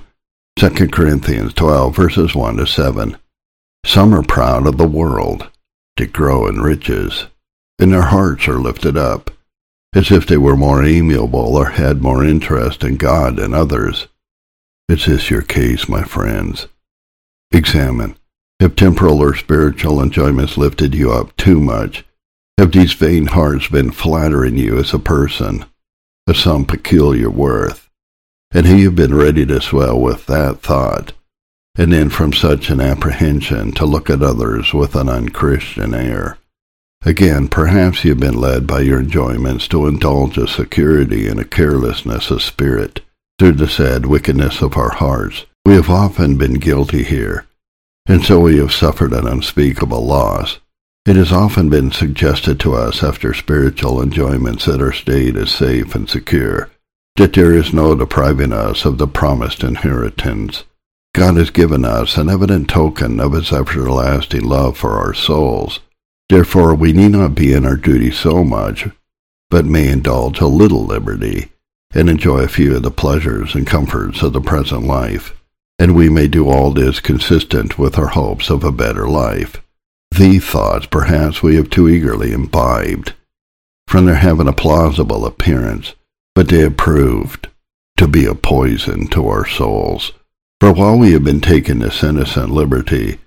2 0.58 0.90
Corinthians 0.90 1.56
12 1.56 1.96
verses 1.96 2.36
1 2.36 2.58
to 2.58 2.68
7. 2.68 3.18
Some 3.84 4.14
are 4.14 4.22
proud 4.22 4.68
of 4.68 4.78
the 4.78 4.88
world, 4.88 5.50
to 5.98 6.06
grow 6.06 6.46
in 6.46 6.62
riches, 6.62 7.26
and 7.80 7.92
their 7.92 8.04
hearts 8.04 8.48
are 8.48 8.60
lifted 8.60 8.96
up, 8.96 9.32
as 9.96 10.12
if 10.12 10.28
they 10.28 10.38
were 10.38 10.58
more 10.58 10.84
amiable 10.84 11.56
or 11.56 11.70
had 11.70 12.02
more 12.02 12.24
interest 12.24 12.84
in 12.84 12.98
God 12.98 13.38
than 13.38 13.54
others. 13.54 14.08
Is 14.88 15.06
this 15.06 15.32
your 15.32 15.42
case, 15.42 15.90
my 15.90 16.04
friends? 16.04 16.68
Examine 17.52 18.18
have 18.60 18.76
temporal 18.76 19.22
or 19.22 19.36
spiritual 19.36 20.02
enjoyments 20.02 20.58
lifted 20.58 20.96
you 20.96 21.12
up 21.12 21.36
too 21.36 21.60
much? 21.60 22.06
Have 22.58 22.72
these 22.72 22.94
vain 22.94 23.28
hearts 23.28 23.68
been 23.68 23.92
flattering 23.92 24.58
you 24.58 24.78
as 24.78 24.94
a 24.94 25.00
person 25.00 25.66
of 26.26 26.38
some 26.38 26.66
peculiar 26.66 27.30
worth? 27.30 27.90
And 28.52 28.66
have 28.66 28.80
you 28.80 28.92
been 28.92 29.14
ready 29.14 29.46
to 29.46 29.60
swell 29.60 30.00
with 30.00 30.26
that 30.28 30.62
thought, 30.62 31.12
and 31.76 31.92
then 31.92 32.10
from 32.10 32.32
such 32.32 32.70
an 32.70 32.80
apprehension 32.80 33.74
to 33.74 33.86
look 33.86 34.10
at 34.10 34.24
others 34.24 34.74
with 34.74 34.96
an 34.96 35.10
unchristian 35.10 35.94
air? 35.94 36.38
Again, 37.04 37.48
perhaps 37.48 38.04
you 38.04 38.12
have 38.12 38.20
been 38.20 38.40
led 38.40 38.66
by 38.66 38.82
your 38.82 39.00
enjoyments 39.00 39.68
to 39.70 39.88
indulge 39.88 40.38
a 40.38 40.48
security 40.48 41.28
and 41.28 41.40
a 41.40 41.46
carelessness 41.46 42.32
of 42.32 42.42
spirit 42.42 43.02
through 43.38 43.54
the 43.54 43.68
sad 43.68 44.06
wickedness 44.06 44.62
of 44.62 44.78
our 44.78 44.92
hearts. 44.92 45.46
We 45.66 45.74
have 45.74 45.90
often 45.90 46.38
been 46.38 46.56
guilty 46.56 47.04
here 47.04 47.46
and 48.08 48.24
so 48.24 48.40
we 48.40 48.58
have 48.58 48.72
suffered 48.72 49.14
an 49.14 49.28
unspeakable 49.28 50.06
loss. 50.06 50.60
It 51.06 51.16
has 51.16 51.32
often 51.32 51.70
been 51.70 51.92
suggested 51.92 52.60
to 52.60 52.74
us 52.74 53.04
after 53.04 53.34
spiritual 53.34 54.02
enjoyments 54.02 54.66
that 54.66 54.82
our 54.82 54.92
state 54.92 55.36
is 55.36 55.52
safe 55.52 55.96
and 55.96 56.10
secure, 56.10 56.70
that 57.16 57.34
there 57.34 57.54
is 57.54 57.74
no 57.74 57.96
depriving 57.96 58.54
us 58.54 58.86
of 58.86 58.98
the 58.98 59.08
promised 59.08 59.64
inheritance. 59.64 60.64
God 61.14 61.38
has 61.38 61.50
given 61.50 61.86
us 61.86 62.18
an 62.18 62.30
evident 62.30 62.70
token 62.70 63.20
of 63.20 63.34
his 63.34 63.52
everlasting 63.52 64.44
love 64.44 64.78
for 64.78 64.92
our 64.92 65.14
souls. 65.14 65.80
Therefore 66.30 66.74
we 66.74 66.94
need 66.94 67.12
not 67.12 67.36
be 67.36 67.54
in 67.54 67.66
our 67.66 67.76
duty 67.76 68.12
so 68.12 68.44
much, 68.44 68.88
but 69.50 69.66
may 69.66 69.88
indulge 69.90 70.40
a 70.40 70.48
little 70.48 70.86
liberty, 70.86 71.52
and 71.94 72.10
enjoy 72.10 72.40
a 72.40 72.48
few 72.48 72.76
of 72.76 72.84
the 72.84 72.92
pleasures 72.92 73.56
and 73.56 73.68
comforts 73.68 74.22
of 74.22 74.34
the 74.34 74.42
present 74.42 74.84
life, 74.84 75.36
and 75.78 75.96
we 75.96 76.10
may 76.10 76.28
do 76.28 76.50
all 76.50 76.72
this 76.72 77.00
consistent 77.00 77.78
with 77.78 77.98
our 77.98 78.08
hopes 78.08 78.50
of 78.50 78.64
a 78.64 78.72
better 78.72 79.08
life. 79.08 79.62
These 80.18 80.46
thoughts 80.46 80.86
perhaps 80.88 81.44
we 81.44 81.56
have 81.56 81.70
too 81.70 81.88
eagerly 81.88 82.32
imbibed, 82.32 83.14
from 83.88 84.06
their 84.06 84.16
having 84.16 84.48
a 84.48 84.54
plausible 84.54 85.26
appearance, 85.26 85.94
but 86.34 86.50
they 86.50 86.60
have 86.60 86.78
proved 86.78 87.50
to 87.98 88.08
be 88.08 88.26
a 88.26 88.36
poison 88.36 89.08
to 89.08 89.28
our 89.28 89.46
souls. 89.46 90.12
For 90.60 90.74
while 90.74 90.98
we 90.98 91.12
have 91.12 91.24
been 91.24 91.42
taking 91.42 91.80
this 91.80 92.04
innocent 92.04 92.50
liberty, 92.50 93.20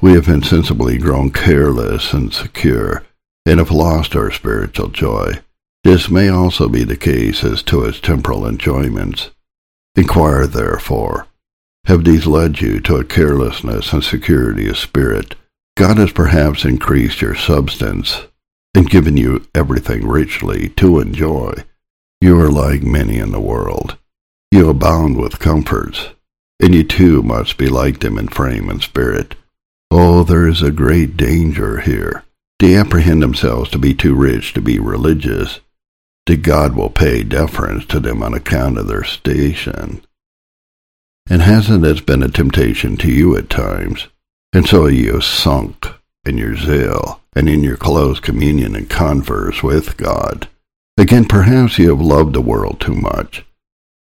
we 0.00 0.12
have 0.12 0.28
insensibly 0.28 0.98
grown 0.98 1.30
careless 1.30 2.12
and 2.12 2.32
secure, 2.32 3.04
and 3.46 3.58
have 3.58 3.70
lost 3.70 4.16
our 4.16 4.30
spiritual 4.30 4.88
joy. 4.88 5.32
This 5.82 6.08
may 6.08 6.28
also 6.28 6.68
be 6.68 6.84
the 6.84 6.96
case 6.96 7.44
as 7.44 7.62
to 7.64 7.84
its 7.84 8.00
temporal 8.00 8.46
enjoyments. 8.46 9.30
Inquire, 9.96 10.46
therefore, 10.46 11.26
have 11.86 12.04
these 12.04 12.26
led 12.26 12.60
you 12.60 12.80
to 12.80 12.96
a 12.96 13.04
carelessness 13.04 13.92
and 13.92 14.02
security 14.02 14.68
of 14.68 14.78
spirit? 14.78 15.34
God 15.76 15.98
has 15.98 16.12
perhaps 16.12 16.64
increased 16.64 17.20
your 17.20 17.34
substance 17.34 18.22
and 18.74 18.88
given 18.88 19.16
you 19.16 19.46
everything 19.54 20.06
richly 20.06 20.70
to 20.70 21.00
enjoy. 21.00 21.52
You 22.20 22.40
are 22.40 22.50
like 22.50 22.82
many 22.82 23.18
in 23.18 23.32
the 23.32 23.40
world. 23.40 23.98
You 24.50 24.70
abound 24.70 25.18
with 25.18 25.38
comforts, 25.38 26.08
and 26.60 26.74
you 26.74 26.84
too 26.84 27.22
must 27.22 27.58
be 27.58 27.68
like 27.68 28.00
them 28.00 28.18
in 28.18 28.28
frame 28.28 28.70
and 28.70 28.82
spirit. 28.82 29.34
Oh, 29.96 30.24
there 30.24 30.48
is 30.48 30.60
a 30.60 30.72
great 30.72 31.16
danger 31.16 31.78
here. 31.78 32.24
They 32.58 32.74
apprehend 32.74 33.22
themselves 33.22 33.70
to 33.70 33.78
be 33.78 33.94
too 33.94 34.16
rich 34.16 34.52
to 34.54 34.60
be 34.60 34.80
religious, 34.80 35.60
that 36.26 36.42
God 36.42 36.74
will 36.74 36.90
pay 36.90 37.22
deference 37.22 37.86
to 37.86 38.00
them 38.00 38.20
on 38.20 38.34
account 38.34 38.76
of 38.76 38.88
their 38.88 39.04
station. 39.04 40.02
And 41.30 41.42
hasn't 41.42 41.84
this 41.84 42.00
been 42.00 42.24
a 42.24 42.28
temptation 42.28 42.96
to 42.96 43.08
you 43.08 43.36
at 43.36 43.48
times? 43.48 44.08
And 44.52 44.66
so 44.66 44.88
you 44.88 45.12
have 45.12 45.22
sunk 45.22 45.86
in 46.26 46.38
your 46.38 46.56
zeal 46.56 47.20
and 47.36 47.48
in 47.48 47.62
your 47.62 47.76
close 47.76 48.18
communion 48.18 48.74
and 48.74 48.90
converse 48.90 49.62
with 49.62 49.96
God. 49.96 50.48
Again, 50.98 51.26
perhaps 51.26 51.78
you 51.78 51.90
have 51.90 52.00
loved 52.00 52.34
the 52.34 52.40
world 52.40 52.80
too 52.80 52.96
much. 52.96 53.44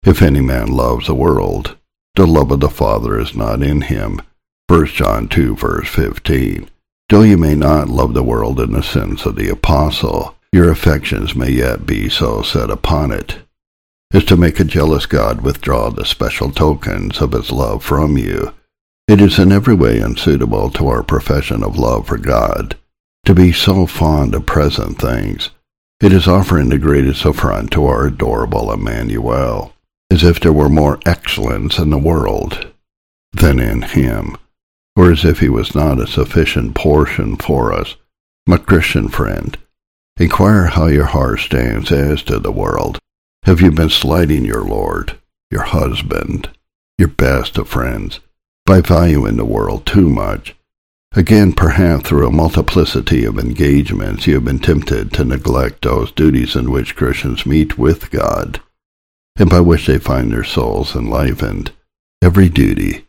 If 0.02 0.20
any 0.20 0.42
man 0.42 0.66
loves 0.66 1.06
the 1.06 1.14
world, 1.14 1.78
the 2.14 2.26
love 2.26 2.50
of 2.50 2.60
the 2.60 2.68
Father 2.68 3.18
is 3.18 3.34
not 3.34 3.62
in 3.62 3.80
him. 3.80 4.20
1 4.68 4.86
John 4.88 5.28
2, 5.28 5.56
verse 5.56 5.88
15. 5.88 6.68
Though 7.08 7.22
you 7.22 7.38
may 7.38 7.54
not 7.54 7.88
love 7.88 8.12
the 8.12 8.22
world 8.22 8.60
in 8.60 8.72
the 8.72 8.82
sense 8.82 9.24
of 9.24 9.34
the 9.34 9.48
apostle, 9.48 10.36
your 10.52 10.70
affections 10.70 11.34
may 11.34 11.48
yet 11.48 11.86
be 11.86 12.10
so 12.10 12.42
set 12.42 12.68
upon 12.68 13.10
it 13.10 13.38
as 14.12 14.24
to 14.24 14.36
make 14.36 14.60
a 14.60 14.64
jealous 14.64 15.06
God 15.06 15.40
withdraw 15.40 15.88
the 15.88 16.04
special 16.04 16.50
tokens 16.50 17.22
of 17.22 17.32
his 17.32 17.50
love 17.50 17.82
from 17.82 18.18
you. 18.18 18.52
It 19.06 19.22
is 19.22 19.38
in 19.38 19.52
every 19.52 19.74
way 19.74 20.00
unsuitable 20.00 20.70
to 20.72 20.88
our 20.88 21.02
profession 21.02 21.62
of 21.62 21.78
love 21.78 22.06
for 22.06 22.18
God 22.18 22.76
to 23.24 23.34
be 23.34 23.52
so 23.52 23.86
fond 23.86 24.34
of 24.34 24.44
present 24.44 24.98
things. 24.98 25.48
It 26.00 26.12
is 26.12 26.28
offering 26.28 26.68
the 26.68 26.78
greatest 26.78 27.24
affront 27.24 27.70
to 27.72 27.86
our 27.86 28.06
adorable 28.06 28.70
Emmanuel, 28.70 29.72
as 30.10 30.22
if 30.22 30.40
there 30.40 30.52
were 30.52 30.68
more 30.68 31.00
excellence 31.06 31.78
in 31.78 31.88
the 31.88 31.98
world 31.98 32.66
than 33.32 33.58
in 33.58 33.82
him, 33.82 34.36
or 34.98 35.12
as 35.12 35.24
if 35.24 35.38
he 35.38 35.48
was 35.48 35.76
not 35.76 36.00
a 36.00 36.08
sufficient 36.08 36.74
portion 36.74 37.36
for 37.36 37.72
us. 37.72 37.94
My 38.48 38.56
Christian 38.56 39.08
friend, 39.08 39.56
Inquire 40.18 40.66
how 40.66 40.86
your 40.86 41.04
heart 41.04 41.38
stands 41.38 41.92
as 41.92 42.24
to 42.24 42.40
the 42.40 42.50
world. 42.50 42.98
Have 43.44 43.60
you 43.60 43.70
been 43.70 43.90
slighting 43.90 44.44
your 44.44 44.64
Lord, 44.64 45.16
your 45.52 45.62
husband, 45.62 46.50
your 46.98 47.06
best 47.06 47.56
of 47.56 47.68
friends, 47.68 48.18
by 48.66 48.80
valuing 48.80 49.36
the 49.36 49.44
world 49.44 49.86
too 49.86 50.08
much? 50.08 50.56
Again, 51.12 51.52
perhaps 51.52 52.08
through 52.08 52.26
a 52.26 52.32
multiplicity 52.32 53.24
of 53.24 53.38
engagements, 53.38 54.26
you 54.26 54.34
have 54.34 54.44
been 54.44 54.58
tempted 54.58 55.12
to 55.12 55.24
neglect 55.24 55.82
those 55.82 56.10
duties 56.10 56.56
in 56.56 56.72
which 56.72 56.96
Christians 56.96 57.46
meet 57.46 57.78
with 57.78 58.10
God, 58.10 58.60
and 59.36 59.48
by 59.48 59.60
which 59.60 59.86
they 59.86 59.98
find 59.98 60.32
their 60.32 60.42
souls 60.42 60.96
enlivened. 60.96 61.70
Every 62.20 62.48
duty 62.48 63.06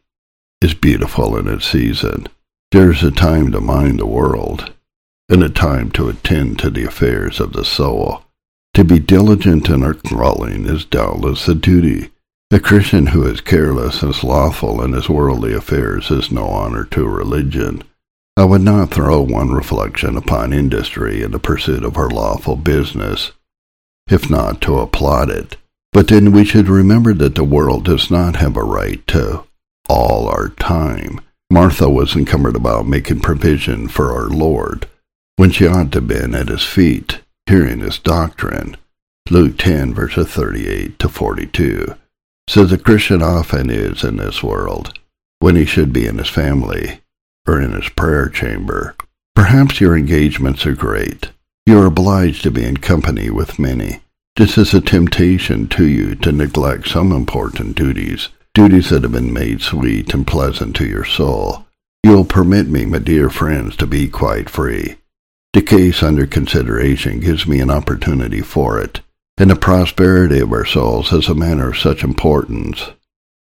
is 0.61 0.73
beautiful 0.73 1.37
in 1.37 1.47
its 1.47 1.65
season. 1.65 2.27
There 2.71 2.91
is 2.91 3.01
a 3.01 3.11
time 3.11 3.51
to 3.53 3.61
mind 3.61 3.99
the 3.99 4.05
world, 4.05 4.73
and 5.29 5.41
a 5.41 5.49
time 5.49 5.89
to 5.91 6.09
attend 6.09 6.59
to 6.59 6.69
the 6.69 6.83
affairs 6.83 7.39
of 7.39 7.53
the 7.53 7.63
soul. 7.63 8.23
To 8.73 8.83
be 8.83 8.99
diligent 8.99 9.69
in 9.69 9.83
our 9.83 9.93
calling 9.93 10.65
is 10.65 10.85
doubtless 10.85 11.47
a 11.47 11.55
duty. 11.55 12.09
The 12.49 12.59
Christian 12.59 13.07
who 13.07 13.25
is 13.25 13.41
careless 13.41 14.03
and 14.03 14.13
slothful 14.13 14.81
in 14.81 14.93
his 14.93 15.09
worldly 15.09 15.53
affairs 15.53 16.11
is 16.11 16.31
no 16.31 16.47
honor 16.47 16.83
to 16.85 17.07
religion. 17.07 17.83
I 18.35 18.45
would 18.45 18.61
not 18.61 18.91
throw 18.91 19.21
one 19.21 19.51
reflection 19.51 20.17
upon 20.17 20.53
industry 20.53 21.21
in 21.21 21.31
the 21.31 21.39
pursuit 21.39 21.83
of 21.83 21.95
her 21.95 22.09
lawful 22.09 22.55
business, 22.55 23.31
if 24.09 24.29
not 24.29 24.61
to 24.61 24.79
applaud 24.79 25.29
it. 25.29 25.57
But 25.91 26.07
then 26.07 26.31
we 26.31 26.45
should 26.45 26.69
remember 26.69 27.13
that 27.15 27.35
the 27.35 27.43
world 27.43 27.85
does 27.85 28.11
not 28.11 28.35
have 28.37 28.55
a 28.55 28.63
right 28.63 29.05
to 29.07 29.43
all 29.89 30.29
our 30.29 30.49
time. 30.49 31.19
Martha 31.49 31.89
was 31.89 32.15
encumbered 32.15 32.55
about 32.55 32.87
making 32.87 33.19
provision 33.19 33.87
for 33.87 34.13
our 34.13 34.29
Lord 34.29 34.87
when 35.35 35.51
she 35.51 35.67
ought 35.67 35.91
to 35.91 35.99
have 35.99 36.07
been 36.07 36.35
at 36.35 36.49
his 36.49 36.63
feet, 36.63 37.21
hearing 37.47 37.79
his 37.79 37.97
doctrine. 37.97 38.77
Luke 39.29 39.57
10, 39.57 39.93
verses 39.93 40.27
38 40.27 40.99
to 40.99 41.09
42. 41.09 41.95
So 42.47 42.65
the 42.65 42.77
Christian 42.77 43.21
often 43.21 43.69
is 43.69 44.03
in 44.03 44.17
this 44.17 44.43
world, 44.43 44.97
when 45.39 45.55
he 45.55 45.65
should 45.65 45.91
be 45.93 46.05
in 46.05 46.17
his 46.17 46.29
family 46.29 47.01
or 47.47 47.61
in 47.61 47.73
his 47.73 47.89
prayer 47.89 48.29
chamber. 48.29 48.95
Perhaps 49.35 49.79
your 49.79 49.95
engagements 49.95 50.65
are 50.65 50.75
great. 50.75 51.29
You 51.65 51.79
are 51.79 51.85
obliged 51.85 52.43
to 52.43 52.51
be 52.51 52.63
in 52.63 52.77
company 52.77 53.29
with 53.29 53.59
many. 53.59 54.01
This 54.35 54.57
is 54.57 54.73
a 54.73 54.81
temptation 54.81 55.67
to 55.69 55.85
you 55.85 56.15
to 56.15 56.31
neglect 56.31 56.89
some 56.89 57.11
important 57.11 57.75
duties, 57.75 58.29
duties 58.59 58.89
that 58.89 59.03
have 59.03 59.13
been 59.13 59.31
made 59.31 59.61
sweet 59.61 60.13
and 60.13 60.27
pleasant 60.27 60.75
to 60.75 60.85
your 60.85 61.05
soul. 61.05 61.65
You 62.03 62.11
will 62.11 62.25
permit 62.25 62.67
me, 62.67 62.85
my 62.85 62.97
dear 62.97 63.29
friends, 63.29 63.77
to 63.77 63.87
be 63.87 64.09
quite 64.09 64.49
free. 64.49 64.97
The 65.53 65.61
case 65.61 66.03
under 66.03 66.27
consideration 66.27 67.21
gives 67.21 67.47
me 67.47 67.61
an 67.61 67.69
opportunity 67.69 68.41
for 68.41 68.77
it, 68.77 68.99
and 69.37 69.49
the 69.49 69.55
prosperity 69.55 70.41
of 70.41 70.51
our 70.51 70.65
souls 70.65 71.13
is 71.13 71.29
a 71.29 71.35
matter 71.35 71.69
of 71.69 71.77
such 71.77 72.03
importance 72.03 72.91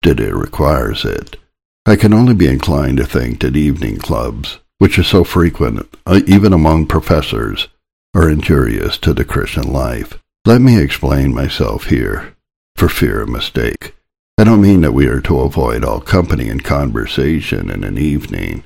that 0.03 0.21
it 0.21 0.35
requires 0.35 1.07
it. 1.07 1.39
I 1.87 1.97
can 1.97 2.13
only 2.13 2.35
be 2.35 2.47
inclined 2.47 2.99
to 2.99 3.07
think 3.07 3.41
that 3.41 3.57
evening 3.57 3.97
clubs, 3.97 4.59
which 4.77 4.99
are 4.99 5.05
so 5.05 5.25
frequent 5.25 5.89
uh, 6.05 6.21
even 6.27 6.53
among 6.53 6.85
professors, 6.85 7.69
are 8.15 8.29
injurious 8.29 8.99
to 8.99 9.15
the 9.15 9.25
Christian 9.25 9.73
life. 9.73 10.19
Let 10.45 10.61
me 10.61 10.79
explain 10.79 11.33
myself 11.33 11.85
here, 11.85 12.37
for 12.77 12.91
fear 12.91 13.23
of 13.23 13.31
mistake. 13.31 13.95
I 14.39 14.45
don't 14.45 14.63
mean 14.63 14.83
that 14.83 14.95
we 14.95 15.09
are 15.09 15.21
to 15.23 15.41
avoid 15.41 15.85
all 15.85 16.01
company 16.01 16.49
and 16.49 16.63
conversation 16.63 17.71
in 17.71 17.83
an 17.83 17.99
evening. 17.99 18.63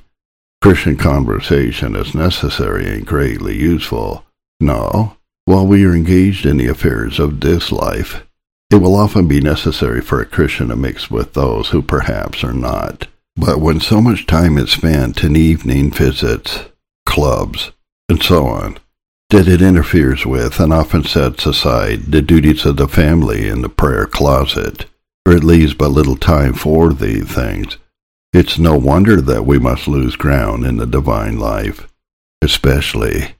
Christian 0.61 0.97
conversation 0.97 1.95
is 1.95 2.13
necessary 2.13 2.87
and 2.87 3.07
greatly 3.07 3.57
useful. 3.57 4.23
No, 4.59 5.17
while 5.45 5.65
we 5.65 5.83
are 5.83 5.95
engaged 5.95 6.45
in 6.45 6.57
the 6.57 6.67
affairs 6.67 7.19
of 7.19 7.39
this 7.39 7.71
life, 7.71 8.23
it 8.69 8.75
will 8.75 8.95
often 8.95 9.27
be 9.27 9.41
necessary 9.41 9.99
for 9.99 10.21
a 10.21 10.27
Christian 10.27 10.67
to 10.67 10.75
mix 10.75 11.09
with 11.09 11.33
those 11.33 11.69
who 11.69 11.81
perhaps 11.81 12.43
are 12.43 12.53
not. 12.53 13.07
But 13.35 13.59
when 13.59 13.79
so 13.79 13.99
much 13.99 14.27
time 14.27 14.59
is 14.59 14.69
spent 14.69 15.23
in 15.23 15.35
evening 15.35 15.89
visits, 15.89 16.65
clubs, 17.07 17.71
and 18.07 18.21
so 18.21 18.45
on, 18.45 18.77
that 19.31 19.47
it 19.47 19.63
interferes 19.63 20.23
with 20.23 20.59
and 20.59 20.71
often 20.71 21.03
sets 21.03 21.47
aside 21.47 22.11
the 22.11 22.21
duties 22.21 22.63
of 22.63 22.77
the 22.77 22.87
family 22.87 23.47
in 23.47 23.63
the 23.63 23.69
prayer 23.69 24.05
closet, 24.05 24.85
it 25.31 25.43
leaves 25.43 25.73
but 25.73 25.89
little 25.89 26.17
time 26.17 26.53
for 26.53 26.93
these 26.93 27.27
things, 27.27 27.77
it's 28.33 28.57
no 28.57 28.75
wonder 28.75 29.21
that 29.21 29.45
we 29.45 29.59
must 29.59 29.87
lose 29.87 30.15
ground 30.15 30.65
in 30.65 30.77
the 30.77 30.87
divine 30.87 31.37
life, 31.37 31.87
especially 32.41 33.35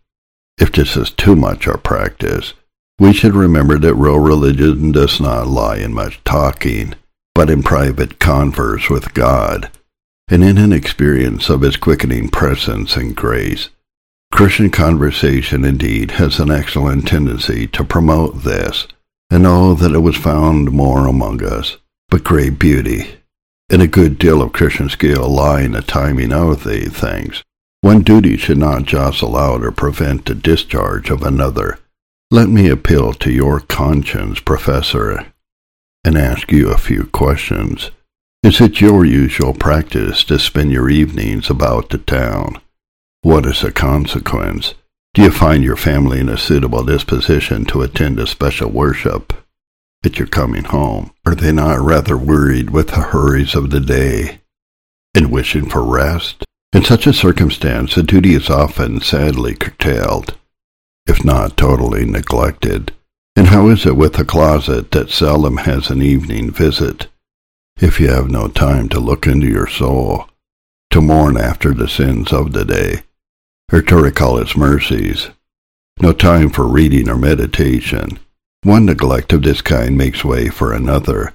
if 0.58 0.72
this 0.72 0.96
is 0.96 1.10
too 1.10 1.36
much 1.36 1.68
our 1.68 1.78
practice. 1.78 2.54
We 3.00 3.12
should 3.12 3.34
remember 3.34 3.80
that 3.80 3.96
real 3.96 4.20
religion 4.20 4.92
does 4.92 5.20
not 5.20 5.48
lie 5.48 5.78
in 5.78 5.94
much 5.94 6.24
talking, 6.24 6.94
but 7.34 7.50
in 7.50 7.64
private 7.64 8.20
converse 8.20 8.90
with 8.90 9.14
God, 9.14 9.72
and 10.28 10.44
in 10.44 10.58
an 10.60 10.72
experience 10.72 11.50
of 11.50 11.62
His 11.62 11.76
quickening 11.76 12.30
presence 12.30 12.96
and 12.96 13.16
grace. 13.16 13.70
Christian 14.32 14.70
conversation, 14.70 15.66
indeed, 15.66 16.12
has 16.12 16.40
an 16.40 16.52
excellent 16.52 17.08
tendency 17.08 17.68
to 17.68 17.84
promote 17.84 18.44
this, 18.44 18.88
and 19.34 19.48
oh, 19.48 19.74
that 19.74 19.94
it 19.94 20.00
was 20.00 20.16
found 20.16 20.72
more 20.72 21.08
among 21.08 21.44
us. 21.44 21.78
But 22.10 22.24
great 22.24 22.60
beauty 22.60 23.16
and 23.68 23.82
a 23.82 23.88
good 23.88 24.20
deal 24.20 24.44
of 24.44 24.54
Christian 24.54 24.90
skill 24.90 25.28
lie 25.28 25.62
in 25.62 25.72
the 25.72 25.82
timing 25.82 26.32
of 26.32 26.64
these 26.64 26.92
things. 26.92 27.44
One 27.82 28.04
duty 28.04 28.38
should 28.38 28.60
not 28.60 28.84
jostle 28.84 29.36
out 29.36 29.64
or 29.64 29.72
prevent 29.72 30.26
the 30.26 30.36
discharge 30.36 31.10
of 31.10 31.24
another. 31.24 31.80
Let 32.30 32.50
me 32.50 32.70
appeal 32.70 33.14
to 33.14 33.32
your 33.32 33.60
conscience, 33.60 34.40
Professor, 34.40 35.26
and 36.04 36.16
ask 36.16 36.52
you 36.52 36.70
a 36.70 36.78
few 36.78 37.06
questions. 37.08 37.90
Is 38.44 38.62
it 38.62 38.82
your 38.82 39.04
usual 39.04 39.56
practice 39.56 40.24
to 40.26 40.38
spend 40.38 40.72
your 40.72 40.92
evenings 40.92 41.50
about 41.50 41.90
the 41.90 41.98
town? 41.98 42.62
What 43.24 43.48
is 43.48 43.62
the 43.62 43.72
consequence? 43.72 44.76
Do 45.14 45.22
you 45.22 45.30
find 45.30 45.64
your 45.64 45.76
family 45.76 46.20
in 46.20 46.28
a 46.28 46.40
suitable 46.40 46.84
disposition 46.84 47.66
to 47.66 47.84
attend 47.84 48.20
a 48.20 48.26
special 48.26 48.72
worship 48.72 49.32
at 50.04 50.18
your 50.18 50.28
coming 50.28 50.64
home? 50.64 51.12
Are 51.24 51.36
they 51.36 51.52
not 51.52 51.80
rather 51.82 52.18
worried 52.18 52.72
with 52.72 52.88
the 52.88 53.02
hurries 53.02 53.54
of 53.54 53.70
the 53.70 53.80
day 53.80 54.42
and 55.14 55.32
wishing 55.32 55.70
for 55.70 55.84
rest? 55.84 56.44
In 56.74 56.84
such 56.84 57.06
a 57.06 57.14
circumstance, 57.14 57.94
the 57.94 58.02
duty 58.02 58.34
is 58.34 58.50
often 58.50 59.02
sadly 59.02 59.54
curtailed, 59.54 60.36
if 61.06 61.24
not 61.24 61.58
totally 61.58 62.06
neglected. 62.06 62.92
And 63.36 63.50
how 63.50 63.70
is 63.70 63.86
it 63.86 63.96
with 63.96 64.18
a 64.18 64.26
closet 64.26 64.90
that 64.92 65.12
seldom 65.12 65.58
has 65.58 65.92
an 65.92 66.02
evening 66.02 66.50
visit? 66.50 67.08
If 67.80 68.00
you 68.00 68.08
have 68.08 68.32
no 68.32 68.48
time 68.48 68.90
to 68.90 69.00
look 69.00 69.28
into 69.28 69.46
your 69.46 69.68
soul, 69.68 70.28
to 70.90 71.02
mourn 71.02 71.38
after 71.38 71.72
the 71.72 71.88
sins 71.88 72.34
of 72.34 72.54
the 72.54 72.66
day, 72.66 73.04
or 73.74 73.82
to 73.82 73.98
recall 73.98 74.38
its 74.38 74.56
mercies. 74.56 75.32
No 76.00 76.14
time 76.14 76.52
for 76.52 76.68
reading 76.68 77.10
or 77.10 77.18
meditation. 77.18 78.20
One 78.62 78.86
neglect 78.86 79.34
of 79.34 79.42
this 79.42 79.62
kind 79.62 79.98
makes 79.98 80.24
way 80.24 80.50
for 80.50 80.72
another, 80.72 81.34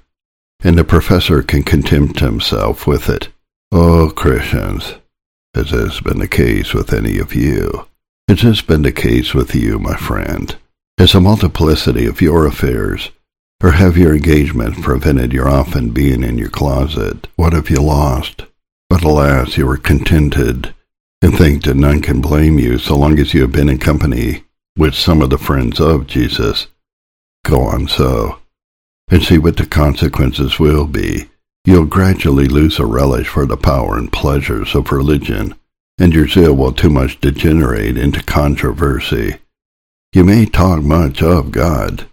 and 0.63 0.79
the 0.79 0.85
professor 0.85 1.43
can 1.43 1.65
content 1.65 2.21
himself 2.21 2.87
with 2.87 3.09
it. 3.09 3.29
Oh, 3.73 4.13
Christians, 4.15 4.95
has 5.53 5.73
this 5.73 6.01
been 6.01 6.21
the 6.21 6.29
case 6.29 6.73
with 6.73 6.93
any 6.93 7.19
of 7.19 7.35
you? 7.35 7.87
Has 8.29 8.43
this 8.43 8.63
been 8.63 8.83
the 8.83 8.93
case 8.93 9.35
with 9.35 9.55
you, 9.55 9.81
my 9.81 9.97
friend? 9.97 10.57
Has 10.97 11.15
a 11.17 11.21
multiplicity 11.21 12.07
of 12.07 12.21
your 12.21 12.47
affairs, 12.47 13.11
or 13.61 13.73
have 13.73 13.99
your 13.99 14.15
engagements 14.15 14.81
prevented 14.81 15.33
your 15.33 15.49
often 15.49 15.91
being 15.91 16.23
in 16.23 16.39
your 16.39 16.51
closet? 16.51 17.27
What 17.35 17.53
have 17.53 17.69
you 17.69 17.83
lost? 17.83 18.45
But 18.89 19.03
alas, 19.03 19.57
you 19.57 19.69
are 19.69 19.77
contented 19.77 20.73
and 21.23 21.37
think 21.37 21.65
that 21.65 21.77
none 21.77 22.01
can 22.01 22.21
blame 22.21 22.59
you 22.59 22.79
so 22.79 22.97
long 22.97 23.19
as 23.19 23.35
you 23.35 23.43
have 23.43 23.53
been 23.53 23.69
in 23.69 23.79
company 23.79 24.45
with 24.77 24.95
some 24.95 25.21
of 25.21 25.31
the 25.31 25.39
friends 25.39 25.81
of 25.81 26.07
Jesus. 26.07 26.69
Go 27.45 27.63
on 27.63 27.89
so, 27.89 28.39
and 29.11 29.23
see 29.23 29.39
what 29.39 29.57
the 29.57 29.67
consequences 29.67 30.59
will 30.59 30.87
be. 30.87 31.25
You'll 31.65 31.87
gradually 31.87 32.47
lose 32.47 32.79
a 32.79 32.87
relish 32.87 33.29
for 33.29 33.45
the 33.47 33.57
power 33.57 33.99
and 33.99 34.13
pleasures 34.13 34.75
of 34.75 34.93
religion, 34.93 35.55
and 35.99 36.13
your 36.13 36.29
zeal 36.29 36.55
will 36.55 36.73
too 36.73 36.91
much 36.91 37.21
degenerate 37.21 37.99
into 37.99 38.23
controversy. 38.23 39.39
You 40.13 40.25
may 40.25 40.47
talk 40.47 40.83
much 40.83 41.23
of 41.23 41.51
God, 41.51 42.09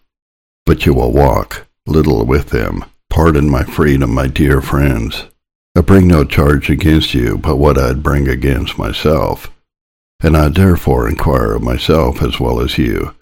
but 0.65 0.85
you 0.85 0.93
will 0.93 1.11
walk 1.11 1.67
little 1.85 2.25
with 2.25 2.51
him. 2.51 2.83
Pardon 3.09 3.49
my 3.49 3.63
freedom, 3.63 4.13
my 4.13 4.27
dear 4.27 4.61
friends. 4.61 5.25
I 5.77 5.81
bring 5.81 6.07
no 6.07 6.23
charge 6.23 6.69
against 6.69 7.13
you 7.13 7.37
but 7.37 7.57
what 7.57 7.77
I'd 7.77 8.01
bring 8.01 8.29
against 8.29 8.77
myself, 8.77 9.51
and 10.21 10.37
I 10.37 10.47
therefore 10.47 11.09
inquire 11.09 11.53
of 11.53 11.63
myself 11.63 12.21
as 12.21 12.39
well 12.39 12.61
as 12.61 12.77
you. 12.77 13.13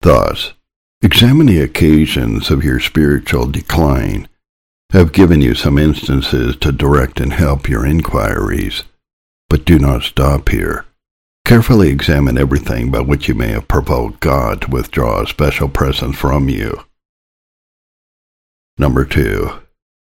Thus, 0.00 0.52
examine 1.00 1.46
the 1.46 1.60
occasions 1.60 2.50
of 2.50 2.64
your 2.64 2.80
spiritual 2.80 3.46
decline. 3.46 4.28
I 4.92 4.98
have 4.98 5.12
given 5.12 5.40
you 5.40 5.54
some 5.54 5.78
instances 5.78 6.56
to 6.56 6.72
direct 6.72 7.20
and 7.20 7.32
help 7.32 7.68
your 7.68 7.86
inquiries, 7.86 8.82
but 9.48 9.64
do 9.64 9.78
not 9.78 10.02
stop 10.02 10.48
here. 10.48 10.84
Carefully 11.44 11.88
examine 11.88 12.36
everything 12.36 12.90
by 12.90 13.00
which 13.00 13.28
you 13.28 13.34
may 13.34 13.48
have 13.48 13.68
provoked 13.68 14.20
God 14.20 14.62
to 14.62 14.70
withdraw 14.70 15.22
a 15.22 15.26
special 15.26 15.68
presence 15.68 16.16
from 16.16 16.48
you. 16.48 16.84
Number 18.76 19.04
two, 19.04 19.50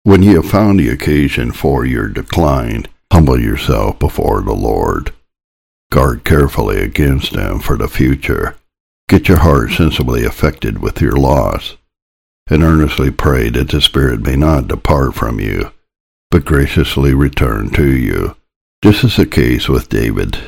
when 0.05 0.23
ye 0.23 0.33
have 0.33 0.49
found 0.49 0.81
the 0.81 0.88
occasion 0.88 1.53
for 1.53 1.85
your 1.85 2.09
decline, 2.09 2.87
humble 3.12 3.41
yourself 3.41 3.99
before 3.99 4.43
the 4.43 4.55
Lord. 4.55 5.12
Guard 5.91 6.25
carefully 6.25 6.81
against 6.81 7.33
them 7.33 7.61
for 7.61 7.77
the 7.77 7.88
future. 7.88 8.57
Get 9.09 9.29
your 9.29 9.38
heart 9.38 9.71
sensibly 9.71 10.25
affected 10.25 10.79
with 10.79 11.01
your 11.01 11.17
loss, 11.17 11.77
and 12.49 12.62
earnestly 12.62 13.11
pray 13.11 13.51
that 13.51 13.69
the 13.69 13.81
Spirit 13.81 14.23
may 14.23 14.37
not 14.37 14.69
depart 14.69 15.15
from 15.15 15.38
you, 15.38 15.71
but 16.31 16.45
graciously 16.45 17.15
return 17.15 17.71
to 17.71 17.87
you. 17.87 18.35
This 18.81 19.05
is 19.05 19.17
the 19.17 19.27
case 19.27 19.69
with 19.69 19.91
David, 19.91 20.38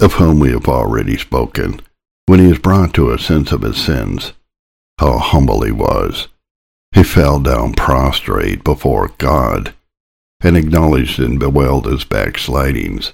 of 0.00 0.14
whom 0.14 0.38
we 0.38 0.50
have 0.52 0.68
already 0.68 1.18
spoken. 1.18 1.80
When 2.26 2.40
he 2.40 2.50
is 2.50 2.58
brought 2.58 2.94
to 2.94 3.12
a 3.12 3.18
sense 3.18 3.52
of 3.52 3.62
his 3.62 3.76
sins, 3.76 4.32
how 4.98 5.18
humble 5.18 5.62
he 5.62 5.72
was, 5.72 6.28
he 6.92 7.02
fell 7.02 7.40
down 7.40 7.72
prostrate 7.74 8.64
before 8.64 9.12
God 9.18 9.74
and 10.40 10.56
acknowledged 10.56 11.18
and 11.18 11.38
bewailed 11.38 11.86
his 11.86 12.04
backslidings. 12.04 13.12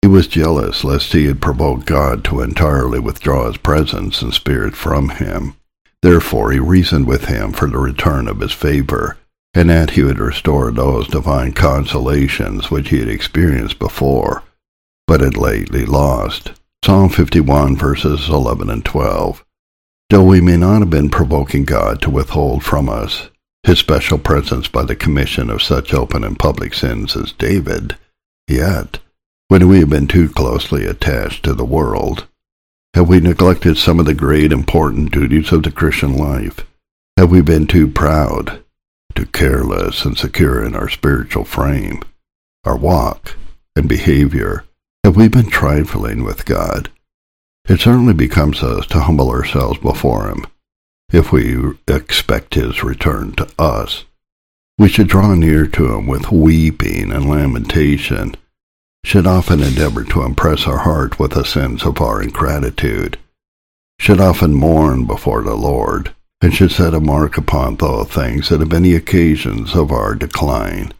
He 0.00 0.08
was 0.08 0.26
jealous 0.26 0.84
lest 0.84 1.12
he 1.12 1.26
had 1.26 1.40
provoked 1.40 1.86
God 1.86 2.24
to 2.24 2.40
entirely 2.40 2.98
withdraw 2.98 3.46
his 3.46 3.56
presence 3.56 4.20
and 4.20 4.34
spirit 4.34 4.74
from 4.74 5.10
him. 5.10 5.54
Therefore 6.02 6.50
he 6.50 6.58
reasoned 6.58 7.06
with 7.06 7.26
him 7.26 7.52
for 7.52 7.68
the 7.68 7.78
return 7.78 8.26
of 8.26 8.40
his 8.40 8.52
favor, 8.52 9.16
and 9.54 9.70
that 9.70 9.90
he 9.90 10.02
would 10.02 10.18
restore 10.18 10.72
those 10.72 11.06
divine 11.06 11.52
consolations 11.52 12.70
which 12.70 12.88
he 12.88 12.98
had 12.98 13.08
experienced 13.08 13.78
before, 13.78 14.42
but 15.06 15.20
had 15.20 15.36
lately 15.36 15.86
lost. 15.86 16.52
Psalm 16.84 17.08
51 17.08 17.76
verses 17.76 18.28
11 18.28 18.68
and 18.70 18.84
12. 18.84 19.44
Though 20.12 20.24
we 20.24 20.42
may 20.42 20.58
not 20.58 20.80
have 20.80 20.90
been 20.90 21.08
provoking 21.08 21.64
God 21.64 22.02
to 22.02 22.10
withhold 22.10 22.62
from 22.62 22.90
us 22.90 23.30
his 23.62 23.78
special 23.78 24.18
presence 24.18 24.68
by 24.68 24.84
the 24.84 24.94
commission 24.94 25.48
of 25.48 25.62
such 25.62 25.94
open 25.94 26.22
and 26.22 26.38
public 26.38 26.74
sins 26.74 27.16
as 27.16 27.32
David, 27.32 27.96
yet, 28.46 28.98
when 29.48 29.68
we 29.68 29.78
have 29.78 29.88
been 29.88 30.06
too 30.06 30.28
closely 30.28 30.84
attached 30.84 31.42
to 31.44 31.54
the 31.54 31.64
world, 31.64 32.26
have 32.92 33.08
we 33.08 33.20
neglected 33.20 33.78
some 33.78 33.98
of 33.98 34.04
the 34.04 34.12
great 34.12 34.52
important 34.52 35.12
duties 35.12 35.50
of 35.50 35.62
the 35.62 35.72
Christian 35.72 36.14
life? 36.18 36.66
Have 37.16 37.30
we 37.30 37.40
been 37.40 37.66
too 37.66 37.88
proud, 37.88 38.62
too 39.14 39.24
careless 39.24 40.04
and 40.04 40.18
secure 40.18 40.62
in 40.62 40.74
our 40.74 40.90
spiritual 40.90 41.46
frame, 41.46 42.02
our 42.64 42.76
walk, 42.76 43.34
and 43.74 43.88
behavior? 43.88 44.66
Have 45.04 45.16
we 45.16 45.28
been 45.28 45.48
trifling 45.48 46.22
with 46.22 46.44
God? 46.44 46.90
It 47.68 47.80
certainly 47.80 48.14
becomes 48.14 48.62
us 48.62 48.86
to 48.88 49.00
humble 49.00 49.30
ourselves 49.30 49.78
before 49.78 50.28
him, 50.28 50.46
if 51.12 51.32
we 51.32 51.74
expect 51.86 52.54
his 52.54 52.82
return 52.82 53.32
to 53.32 53.48
us. 53.58 54.04
We 54.78 54.88
should 54.88 55.08
draw 55.08 55.34
near 55.34 55.66
to 55.68 55.94
him 55.94 56.06
with 56.06 56.32
weeping 56.32 57.12
and 57.12 57.28
lamentation, 57.28 58.34
should 59.04 59.26
often 59.26 59.62
endeavor 59.62 60.04
to 60.04 60.22
impress 60.22 60.66
our 60.66 60.78
heart 60.78 61.18
with 61.18 61.36
a 61.36 61.44
sense 61.44 61.84
of 61.84 62.00
our 62.00 62.22
ingratitude, 62.22 63.18
should 63.98 64.20
often 64.20 64.54
mourn 64.54 65.06
before 65.06 65.42
the 65.42 65.54
Lord, 65.54 66.14
and 66.40 66.52
should 66.52 66.72
set 66.72 66.94
a 66.94 67.00
mark 67.00 67.38
upon 67.38 67.76
those 67.76 68.08
things 68.08 68.48
that 68.48 68.58
have 68.58 68.68
been 68.68 68.82
the 68.82 68.96
occasions 68.96 69.76
of 69.76 69.92
our 69.92 70.16
decline, 70.16 70.92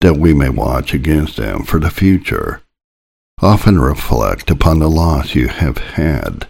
that 0.00 0.16
we 0.16 0.32
may 0.32 0.48
watch 0.48 0.94
against 0.94 1.36
them 1.36 1.62
for 1.64 1.78
the 1.78 1.90
future. 1.90 2.62
Often 3.42 3.80
reflect 3.80 4.50
upon 4.50 4.78
the 4.78 4.88
loss 4.88 5.34
you 5.34 5.48
have 5.48 5.76
had. 5.76 6.46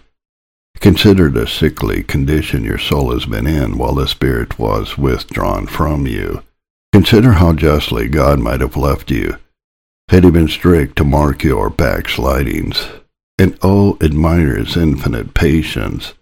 Consider 0.79 1.29
the 1.29 1.45
sickly 1.45 2.01
condition 2.01 2.63
your 2.63 2.77
soul 2.77 3.11
has 3.11 3.25
been 3.25 3.45
in 3.45 3.77
while 3.77 3.95
the 3.95 4.07
Spirit 4.07 4.57
was 4.57 4.97
withdrawn 4.97 5.67
from 5.67 6.07
you. 6.07 6.43
Consider 6.93 7.33
how 7.33 7.51
justly 7.51 8.07
God 8.07 8.39
might 8.39 8.61
have 8.61 8.77
left 8.77 9.11
you 9.11 9.37
had 10.09 10.23
he 10.23 10.31
been 10.31 10.47
strict 10.47 10.95
to 10.95 11.03
mark 11.03 11.43
your 11.43 11.69
backslidings. 11.69 12.87
And 13.37 13.57
oh, 13.61 13.97
admire 14.01 14.55
his 14.55 14.77
infinite 14.77 15.33
patience, 15.33 16.13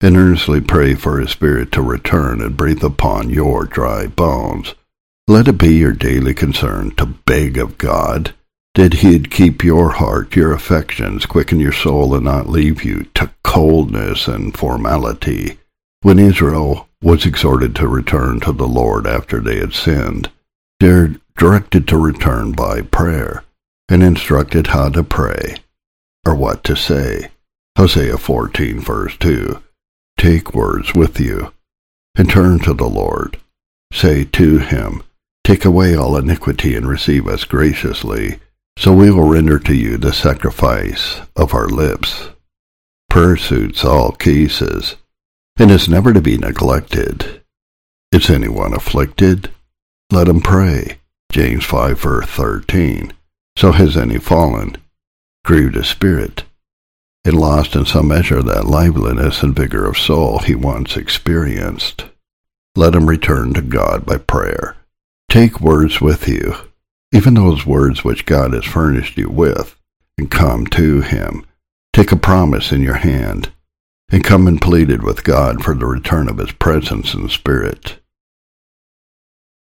and 0.00 0.16
earnestly 0.16 0.60
pray 0.60 0.94
for 0.94 1.20
his 1.20 1.30
Spirit 1.30 1.70
to 1.72 1.82
return 1.82 2.40
and 2.40 2.56
breathe 2.56 2.82
upon 2.82 3.28
your 3.28 3.64
dry 3.64 4.06
bones. 4.06 4.74
Let 5.28 5.46
it 5.46 5.58
be 5.58 5.74
your 5.74 5.92
daily 5.92 6.32
concern 6.32 6.92
to 6.92 7.06
beg 7.06 7.58
of 7.58 7.76
God 7.76 8.34
that 8.76 8.94
he'd 8.94 9.30
keep 9.30 9.64
your 9.64 9.90
heart, 9.92 10.36
your 10.36 10.52
affections, 10.52 11.24
quicken 11.24 11.58
your 11.58 11.72
soul, 11.72 12.14
and 12.14 12.24
not 12.24 12.46
leave 12.46 12.84
you 12.84 13.04
to 13.14 13.30
coldness 13.42 14.28
and 14.28 14.56
formality. 14.56 15.58
When 16.02 16.18
Israel 16.18 16.86
was 17.00 17.24
exhorted 17.24 17.74
to 17.76 17.88
return 17.88 18.38
to 18.40 18.52
the 18.52 18.68
Lord 18.68 19.06
after 19.06 19.40
they 19.40 19.58
had 19.58 19.72
sinned, 19.72 20.30
they're 20.78 21.16
directed 21.38 21.88
to 21.88 21.96
return 21.96 22.52
by 22.52 22.82
prayer 22.82 23.44
and 23.88 24.02
instructed 24.02 24.68
how 24.68 24.90
to 24.90 25.02
pray 25.02 25.56
or 26.26 26.34
what 26.34 26.62
to 26.64 26.76
say. 26.76 27.30
Hosea 27.78 28.18
14 28.18 28.78
verse 28.80 29.16
2. 29.16 29.62
Take 30.18 30.54
words 30.54 30.92
with 30.94 31.18
you 31.18 31.52
and 32.14 32.28
turn 32.28 32.58
to 32.60 32.74
the 32.74 32.88
Lord. 32.88 33.38
Say 33.90 34.24
to 34.24 34.58
him, 34.58 35.02
Take 35.44 35.64
away 35.64 35.94
all 35.94 36.16
iniquity 36.16 36.74
and 36.74 36.86
receive 36.86 37.26
us 37.26 37.44
graciously, 37.44 38.38
so 38.78 38.92
we 38.92 39.10
will 39.10 39.28
render 39.28 39.58
to 39.58 39.74
you 39.74 39.96
the 39.96 40.12
sacrifice 40.12 41.20
of 41.34 41.54
our 41.54 41.68
lips. 41.68 42.30
Prayer 43.08 43.36
suits 43.36 43.84
all 43.84 44.12
cases, 44.12 44.96
and 45.58 45.70
is 45.70 45.88
never 45.88 46.12
to 46.12 46.20
be 46.20 46.36
neglected. 46.36 47.42
Is 48.12 48.30
anyone 48.30 48.74
afflicted? 48.74 49.50
Let 50.10 50.28
him 50.28 50.40
pray. 50.40 50.98
James 51.32 51.64
5 51.64 52.00
verse 52.00 52.26
13. 52.26 53.12
So 53.56 53.72
has 53.72 53.96
any 53.96 54.18
fallen, 54.18 54.76
grieved 55.44 55.74
his 55.74 55.88
spirit, 55.88 56.44
and 57.24 57.40
lost 57.40 57.74
in 57.74 57.86
some 57.86 58.08
measure 58.08 58.42
that 58.42 58.66
liveliness 58.66 59.42
and 59.42 59.56
vigor 59.56 59.86
of 59.86 59.98
soul 59.98 60.40
he 60.40 60.54
once 60.54 60.96
experienced. 60.96 62.04
Let 62.76 62.94
him 62.94 63.08
return 63.08 63.54
to 63.54 63.62
God 63.62 64.04
by 64.04 64.18
prayer. 64.18 64.76
Take 65.30 65.60
words 65.60 66.00
with 66.00 66.28
you, 66.28 66.54
even 67.16 67.32
those 67.32 67.64
words 67.64 68.04
which 68.04 68.26
God 68.26 68.52
has 68.52 68.66
furnished 68.66 69.16
you 69.16 69.30
with, 69.30 69.74
and 70.18 70.30
come 70.30 70.66
to 70.66 71.00
him. 71.00 71.46
Take 71.94 72.12
a 72.12 72.16
promise 72.16 72.72
in 72.72 72.82
your 72.82 72.96
hand, 72.96 73.50
and 74.10 74.22
come 74.22 74.46
and 74.46 74.60
plead 74.60 74.90
it 74.90 75.02
with 75.02 75.24
God 75.24 75.64
for 75.64 75.74
the 75.74 75.86
return 75.86 76.28
of 76.28 76.36
his 76.36 76.52
presence 76.52 77.14
and 77.14 77.30
spirit. 77.30 78.00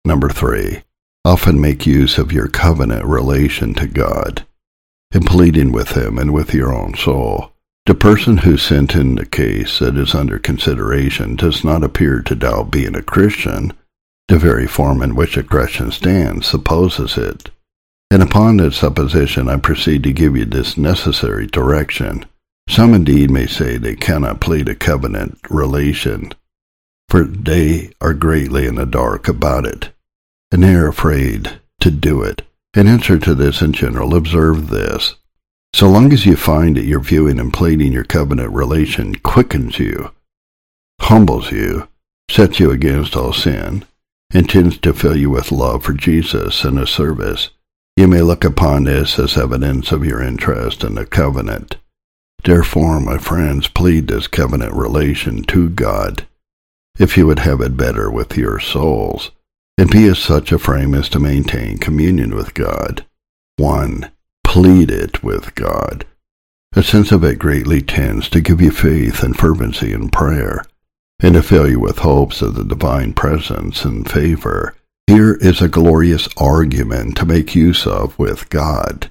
Number 0.04 0.28
three, 0.30 0.82
often 1.24 1.60
make 1.60 1.86
use 1.86 2.18
of 2.18 2.32
your 2.32 2.48
covenant 2.48 3.04
relation 3.04 3.72
to 3.74 3.86
God, 3.86 4.44
in 5.12 5.22
pleading 5.22 5.70
with 5.70 5.96
him 5.96 6.18
and 6.18 6.34
with 6.34 6.52
your 6.52 6.72
own 6.72 6.94
soul. 6.96 7.52
The 7.86 7.94
person 7.94 8.38
who 8.38 8.56
sent 8.56 8.96
in 8.96 9.14
the 9.14 9.24
case 9.24 9.78
that 9.78 9.96
is 9.96 10.12
under 10.12 10.40
consideration 10.40 11.36
does 11.36 11.62
not 11.62 11.84
appear 11.84 12.20
to 12.20 12.34
doubt 12.34 12.72
being 12.72 12.96
a 12.96 13.02
Christian, 13.02 13.74
the 14.28 14.38
very 14.38 14.66
form 14.66 15.02
in 15.02 15.14
which 15.14 15.36
a 15.36 15.42
Christian 15.42 15.90
stands 15.90 16.46
supposes 16.46 17.16
it, 17.16 17.50
and 18.10 18.22
upon 18.22 18.58
this 18.58 18.76
supposition 18.76 19.48
I 19.48 19.56
proceed 19.56 20.02
to 20.04 20.12
give 20.12 20.36
you 20.36 20.44
this 20.44 20.76
necessary 20.76 21.46
direction. 21.46 22.26
Some 22.68 22.92
indeed 22.92 23.30
may 23.30 23.46
say 23.46 23.78
they 23.78 23.96
cannot 23.96 24.40
plead 24.40 24.68
a 24.68 24.74
covenant 24.74 25.38
relation, 25.48 26.32
for 27.08 27.24
they 27.24 27.90
are 28.00 28.12
greatly 28.12 28.66
in 28.66 28.74
the 28.74 28.84
dark 28.86 29.28
about 29.28 29.64
it, 29.64 29.90
and 30.52 30.62
they 30.62 30.74
are 30.74 30.88
afraid 30.88 31.60
to 31.80 31.90
do 31.90 32.22
it. 32.22 32.42
In 32.74 32.86
answer 32.86 33.18
to 33.18 33.34
this 33.34 33.62
in 33.62 33.72
general, 33.72 34.14
observe 34.14 34.68
this. 34.68 35.14
So 35.74 35.88
long 35.88 36.12
as 36.12 36.26
you 36.26 36.36
find 36.36 36.76
that 36.76 36.84
your 36.84 37.00
viewing 37.00 37.40
and 37.40 37.52
pleading 37.52 37.92
your 37.92 38.04
covenant 38.04 38.52
relation 38.52 39.16
quickens 39.16 39.78
you, 39.78 40.10
humbles 41.00 41.50
you, 41.50 41.88
sets 42.30 42.60
you 42.60 42.70
against 42.70 43.16
all 43.16 43.32
sin, 43.32 43.86
intends 44.32 44.78
to 44.78 44.92
fill 44.92 45.16
you 45.16 45.30
with 45.30 45.50
love 45.50 45.82
for 45.82 45.94
Jesus 45.94 46.64
and 46.64 46.78
his 46.78 46.90
service, 46.90 47.50
you 47.96 48.06
may 48.06 48.20
look 48.20 48.44
upon 48.44 48.84
this 48.84 49.18
as 49.18 49.36
evidence 49.36 49.90
of 49.90 50.04
your 50.04 50.22
interest 50.22 50.84
in 50.84 50.94
the 50.94 51.06
covenant. 51.06 51.76
Therefore, 52.44 53.00
my 53.00 53.18
friends, 53.18 53.68
plead 53.68 54.06
this 54.06 54.26
covenant 54.26 54.74
relation 54.74 55.42
to 55.44 55.68
God, 55.68 56.26
if 56.98 57.16
you 57.16 57.26
would 57.26 57.40
have 57.40 57.60
it 57.60 57.76
better 57.76 58.10
with 58.10 58.36
your 58.36 58.60
souls, 58.60 59.30
and 59.76 59.90
be 59.90 60.06
of 60.08 60.18
such 60.18 60.52
a 60.52 60.58
frame 60.58 60.94
as 60.94 61.08
to 61.08 61.18
maintain 61.18 61.78
communion 61.78 62.34
with 62.34 62.54
God. 62.54 63.04
1. 63.56 64.10
Plead 64.44 64.90
it 64.90 65.22
with 65.22 65.54
God. 65.54 66.04
A 66.74 66.82
sense 66.82 67.10
of 67.10 67.24
it 67.24 67.38
greatly 67.38 67.80
tends 67.80 68.28
to 68.28 68.40
give 68.40 68.60
you 68.60 68.70
faith 68.70 69.22
and 69.22 69.36
fervency 69.36 69.92
in 69.92 70.10
prayer 70.10 70.62
and 71.20 71.34
to 71.34 71.42
fill 71.42 71.68
you 71.68 71.80
with 71.80 71.98
hopes 71.98 72.42
of 72.42 72.54
the 72.54 72.64
divine 72.64 73.12
presence 73.12 73.84
and 73.84 74.08
favor. 74.10 74.74
Here 75.06 75.34
is 75.34 75.60
a 75.60 75.68
glorious 75.68 76.28
argument 76.36 77.16
to 77.16 77.26
make 77.26 77.54
use 77.54 77.86
of 77.86 78.18
with 78.18 78.48
God. 78.50 79.10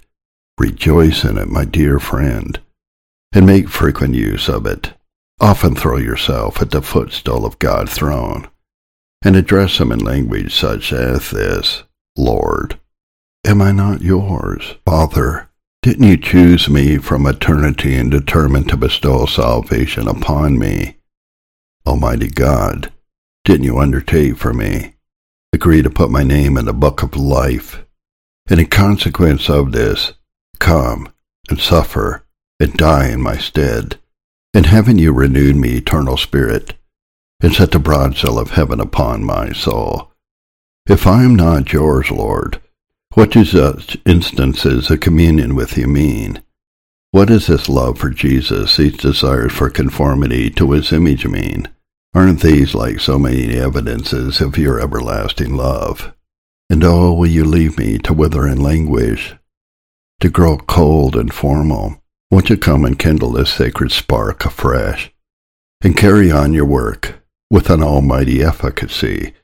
Rejoice 0.58 1.24
in 1.24 1.38
it, 1.38 1.50
my 1.50 1.65
dear 1.65 2.00
friend, 2.00 2.60
and 3.34 3.46
make 3.46 3.70
frequent 3.70 4.15
use 4.15 4.48
of 4.48 4.65
it. 4.65 4.93
Often 5.39 5.76
throw 5.76 5.98
yourself 5.98 6.62
at 6.62 6.72
the 6.72 6.82
footstool 6.82 7.46
of 7.46 7.60
God's 7.60 7.93
throne, 7.93 8.48
and 9.24 9.36
address 9.36 9.80
him 9.80 9.91
in 9.91 10.00
language 10.00 10.56
such 10.56 10.93
as 10.93 11.30
this, 11.30 11.84
Lord, 12.15 12.80
am 13.46 13.62
I 13.62 13.72
not 13.72 14.02
yours? 14.02 14.76
Father, 14.86 15.50
didn't 15.84 16.08
you 16.08 16.17
choose 16.17 16.70
me 16.70 16.98
from 16.98 17.28
eternity 17.28 17.96
and 17.96 18.10
determine 18.10 18.63
to 18.65 18.78
bestow 18.78 19.26
salvation 19.26 20.08
upon 20.08 20.58
me? 20.58 20.96
Almighty 21.88 22.28
God, 22.28 22.91
didn't 23.45 23.63
you 23.63 23.80
undertake 23.80 24.36
for 24.36 24.54
me, 24.54 24.95
agree 25.54 25.82
to 25.82 25.89
put 25.89 26.12
my 26.12 26.21
name 26.21 26.58
in 26.58 26.65
the 26.65 26.73
book 26.73 27.02
of 27.02 27.15
life, 27.15 27.86
and 28.50 28.60
in 28.60 28.65
consequence 28.65 29.50
of 29.50 29.71
this, 29.71 30.12
come 30.60 31.08
and 31.50 31.62
suffer 31.62 32.26
and 32.60 32.73
die 32.73 33.08
in 33.08 33.21
my 33.21 33.38
stead? 33.38 33.95
And 34.54 34.65
haven't 34.65 35.00
you 35.00 35.13
renewed 35.13 35.56
me 35.56 35.78
eternal 35.78 36.17
spirit, 36.17 36.73
and 37.39 37.54
set 37.54 37.71
the 37.71 37.80
broad 37.80 38.17
seal 38.17 38.38
of 38.38 38.52
heaven 38.52 38.82
upon 38.82 39.23
my 39.23 39.54
soul? 39.54 40.12
If 40.89 41.08
I 41.08 41.23
am 41.23 41.38
not 41.38 41.71
yours, 41.71 42.12
Lord, 42.12 42.62
what 43.13 43.32
do 43.32 43.45
such 43.45 43.97
instances 44.06 44.91
of 44.91 45.00
communion 45.00 45.56
with 45.56 45.78
you 45.78 45.88
mean? 45.88 46.43
What 47.12 47.30
does 47.30 47.47
this 47.47 47.69
love 47.69 47.97
for 47.97 48.10
Jesus, 48.10 48.76
these 48.76 48.97
desires 48.97 49.54
for 49.54 49.69
conformity 49.69 50.50
to 50.50 50.73
his 50.73 50.91
image 50.91 51.26
mean? 51.26 51.69
Aren't 52.17 52.41
these 52.41 52.73
like 52.73 52.99
so 52.99 53.19
many 53.19 53.56
evidences 53.58 54.41
of 54.41 54.58
your 54.58 54.80
everlasting 54.80 55.56
love? 55.56 56.15
And 56.67 56.84
oh, 56.84 57.13
will 57.13 57.27
you 57.27 57.45
leave 57.45 57.77
me 57.77 57.99
to 57.99 58.12
wither 58.12 58.47
and 58.47 58.60
languish, 58.60 59.36
to 60.21 60.30
grow 60.32 60.58
cold 60.58 61.15
and 61.15 61.32
formal? 61.32 62.01
Won't 62.32 62.49
you 62.49 62.58
come 62.58 62.86
and 62.86 62.97
kindle 62.97 63.34
this 63.34 63.53
sacred 63.53 63.91
spark 63.91 64.45
afresh, 64.45 65.12
and 65.84 65.95
carry 65.95 66.32
on 66.32 66.53
your 66.53 66.65
work 66.65 67.23
with 67.51 67.69
an 67.69 67.84
almighty 67.84 68.41
efficacy? 68.41 69.36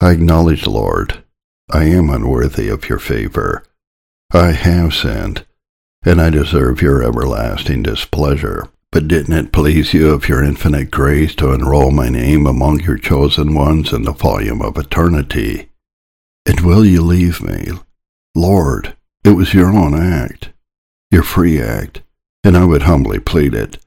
I 0.00 0.10
acknowledge, 0.10 0.66
Lord, 0.66 1.22
I 1.70 1.84
am 1.84 2.10
unworthy 2.10 2.68
of 2.68 2.88
your 2.88 2.98
favor. 2.98 3.62
I 4.34 4.50
have 4.50 4.92
sinned, 4.92 5.46
and 6.02 6.20
I 6.20 6.30
deserve 6.30 6.82
your 6.82 7.00
everlasting 7.00 7.84
displeasure. 7.84 8.68
But 8.90 9.06
didn't 9.06 9.34
it 9.34 9.52
please 9.52 9.92
you 9.92 10.10
of 10.10 10.28
your 10.28 10.42
infinite 10.42 10.90
grace 10.90 11.34
to 11.36 11.52
enroll 11.52 11.90
my 11.90 12.08
name 12.08 12.46
among 12.46 12.80
your 12.80 12.96
chosen 12.96 13.54
ones 13.54 13.92
in 13.92 14.02
the 14.02 14.12
volume 14.12 14.62
of 14.62 14.78
eternity? 14.78 15.70
And 16.46 16.60
will 16.60 16.84
you 16.84 17.02
leave 17.02 17.42
me? 17.42 17.68
Lord, 18.34 18.96
it 19.24 19.30
was 19.30 19.52
your 19.52 19.68
own 19.68 19.94
act, 19.94 20.50
your 21.10 21.22
free 21.22 21.60
act, 21.60 22.02
and 22.42 22.56
I 22.56 22.64
would 22.64 22.82
humbly 22.82 23.18
plead 23.18 23.54
it. 23.54 23.78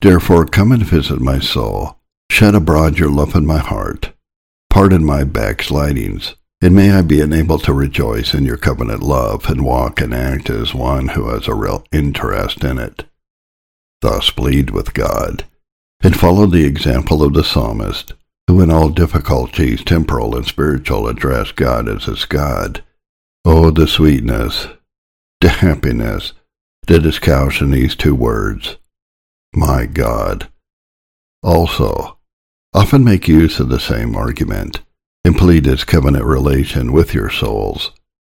Therefore 0.00 0.44
come 0.44 0.72
and 0.72 0.82
visit 0.84 1.20
my 1.20 1.38
soul, 1.38 1.98
shed 2.30 2.54
abroad 2.54 2.98
your 2.98 3.10
love 3.10 3.34
in 3.36 3.46
my 3.46 3.58
heart, 3.58 4.12
pardon 4.70 5.04
my 5.04 5.22
backslidings, 5.24 6.34
and 6.60 6.74
may 6.74 6.90
I 6.90 7.02
be 7.02 7.20
enabled 7.20 7.62
to 7.64 7.72
rejoice 7.72 8.34
in 8.34 8.44
your 8.44 8.56
covenant 8.56 9.02
love 9.02 9.48
and 9.48 9.64
walk 9.64 10.00
and 10.00 10.12
act 10.12 10.50
as 10.50 10.74
one 10.74 11.08
who 11.08 11.28
has 11.28 11.46
a 11.46 11.54
real 11.54 11.84
interest 11.92 12.64
in 12.64 12.78
it. 12.78 13.07
Thus 14.00 14.30
plead 14.30 14.70
with 14.70 14.94
God, 14.94 15.44
and 16.00 16.16
follow 16.16 16.46
the 16.46 16.64
example 16.64 17.22
of 17.22 17.34
the 17.34 17.42
psalmist, 17.42 18.12
who 18.46 18.60
in 18.60 18.70
all 18.70 18.90
difficulties, 18.90 19.82
temporal 19.82 20.36
and 20.36 20.46
spiritual, 20.46 21.08
addressed 21.08 21.56
God 21.56 21.88
as 21.88 22.04
his 22.04 22.24
God. 22.24 22.84
Oh, 23.44 23.70
the 23.70 23.88
sweetness, 23.88 24.68
the 25.40 25.48
happiness 25.48 26.32
that 26.86 27.04
is 27.04 27.18
couched 27.18 27.60
in 27.60 27.72
these 27.72 27.96
two 27.96 28.14
words, 28.14 28.76
my 29.52 29.86
God. 29.86 30.48
Also, 31.42 32.18
often 32.72 33.02
make 33.02 33.26
use 33.26 33.58
of 33.58 33.68
the 33.68 33.80
same 33.80 34.14
argument, 34.14 34.80
and 35.24 35.36
plead 35.36 35.66
its 35.66 35.82
covenant 35.82 36.24
relation 36.24 36.92
with 36.92 37.14
your 37.14 37.30
souls, 37.30 37.90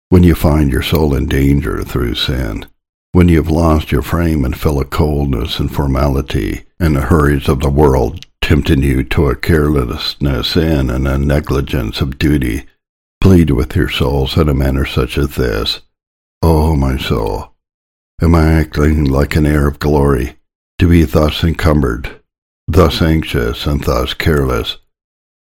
when 0.09 0.23
you 0.23 0.33
find 0.33 0.71
your 0.71 0.81
soul 0.81 1.13
in 1.13 1.25
danger 1.25 1.83
through 1.83 2.15
sin 2.15 2.65
when 3.11 3.29
you 3.29 3.37
have 3.37 3.49
lost 3.49 3.91
your 3.91 4.01
frame 4.01 4.45
and 4.45 4.59
feel 4.59 4.79
a 4.79 4.85
coldness 4.85 5.59
and 5.59 5.73
formality, 5.73 6.63
and 6.79 6.95
the 6.95 7.01
hurries 7.01 7.47
of 7.47 7.59
the 7.61 7.69
world 7.69 8.25
tempting 8.41 8.81
you 8.81 9.03
to 9.03 9.27
a 9.27 9.35
carelessness 9.35 10.55
in 10.55 10.89
and 10.89 11.07
a 11.07 11.17
negligence 11.17 11.99
of 11.99 12.17
duty, 12.17 12.65
plead 13.19 13.49
with 13.49 13.75
your 13.75 13.89
souls 13.89 14.37
in 14.37 14.47
a 14.47 14.53
manner 14.53 14.85
such 14.85 15.17
as 15.17 15.35
this. 15.35 15.81
Oh, 16.41 16.75
my 16.75 16.97
soul, 16.97 17.53
am 18.21 18.35
I 18.35 18.53
acting 18.53 19.03
like 19.03 19.35
an 19.35 19.45
heir 19.45 19.67
of 19.67 19.79
glory, 19.79 20.37
to 20.79 20.87
be 20.87 21.03
thus 21.03 21.43
encumbered, 21.43 22.21
thus 22.67 23.01
anxious, 23.01 23.65
and 23.65 23.83
thus 23.83 24.13
careless? 24.13 24.77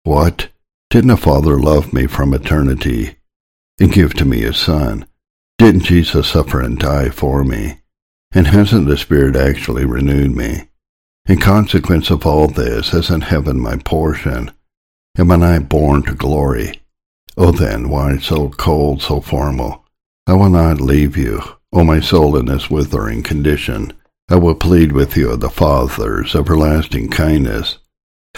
What? 0.03 0.49
Didn't 0.91 1.11
a 1.11 1.17
father 1.17 1.59
love 1.59 1.93
me 1.93 2.07
from 2.07 2.35
eternity, 2.35 3.17
and 3.79 3.93
give 3.93 4.13
to 4.15 4.25
me 4.25 4.45
a 4.45 4.53
son? 4.53 5.07
Didn't 5.61 5.83
Jesus 5.83 6.27
suffer 6.27 6.63
and 6.63 6.79
die 6.79 7.11
for 7.11 7.45
me? 7.45 7.81
And 8.33 8.47
hasn't 8.47 8.89
the 8.89 8.97
Spirit 8.97 9.37
actually 9.37 9.85
renewed 9.85 10.35
me? 10.35 10.71
In 11.27 11.39
consequence 11.39 12.09
of 12.09 12.25
all 12.25 12.49
this, 12.49 12.95
isn't 12.95 13.25
heaven 13.25 13.61
my 13.61 13.77
portion? 13.77 14.53
Am 15.19 15.31
I 15.31 15.37
not 15.37 15.69
born 15.69 16.03
to 16.05 16.15
glory? 16.15 16.81
Oh 17.37 17.53
then, 17.53 17.91
why 17.91 18.17
so 18.17 18.49
cold, 18.49 19.03
so 19.03 19.21
formal? 19.21 19.85
I 20.27 20.33
will 20.33 20.49
not 20.49 20.81
leave 20.81 21.19
you, 21.19 21.43
O 21.75 21.85
my 21.85 22.01
soul, 22.01 22.39
in 22.39 22.47
this 22.47 22.71
withering 22.71 23.23
condition. 23.23 23.93
I 24.31 24.37
will 24.37 24.55
plead 24.55 24.93
with 24.93 25.15
you 25.15 25.29
of 25.29 25.41
the 25.41 25.51
Father's 25.51 26.35
everlasting 26.35 27.11
kindness. 27.11 27.77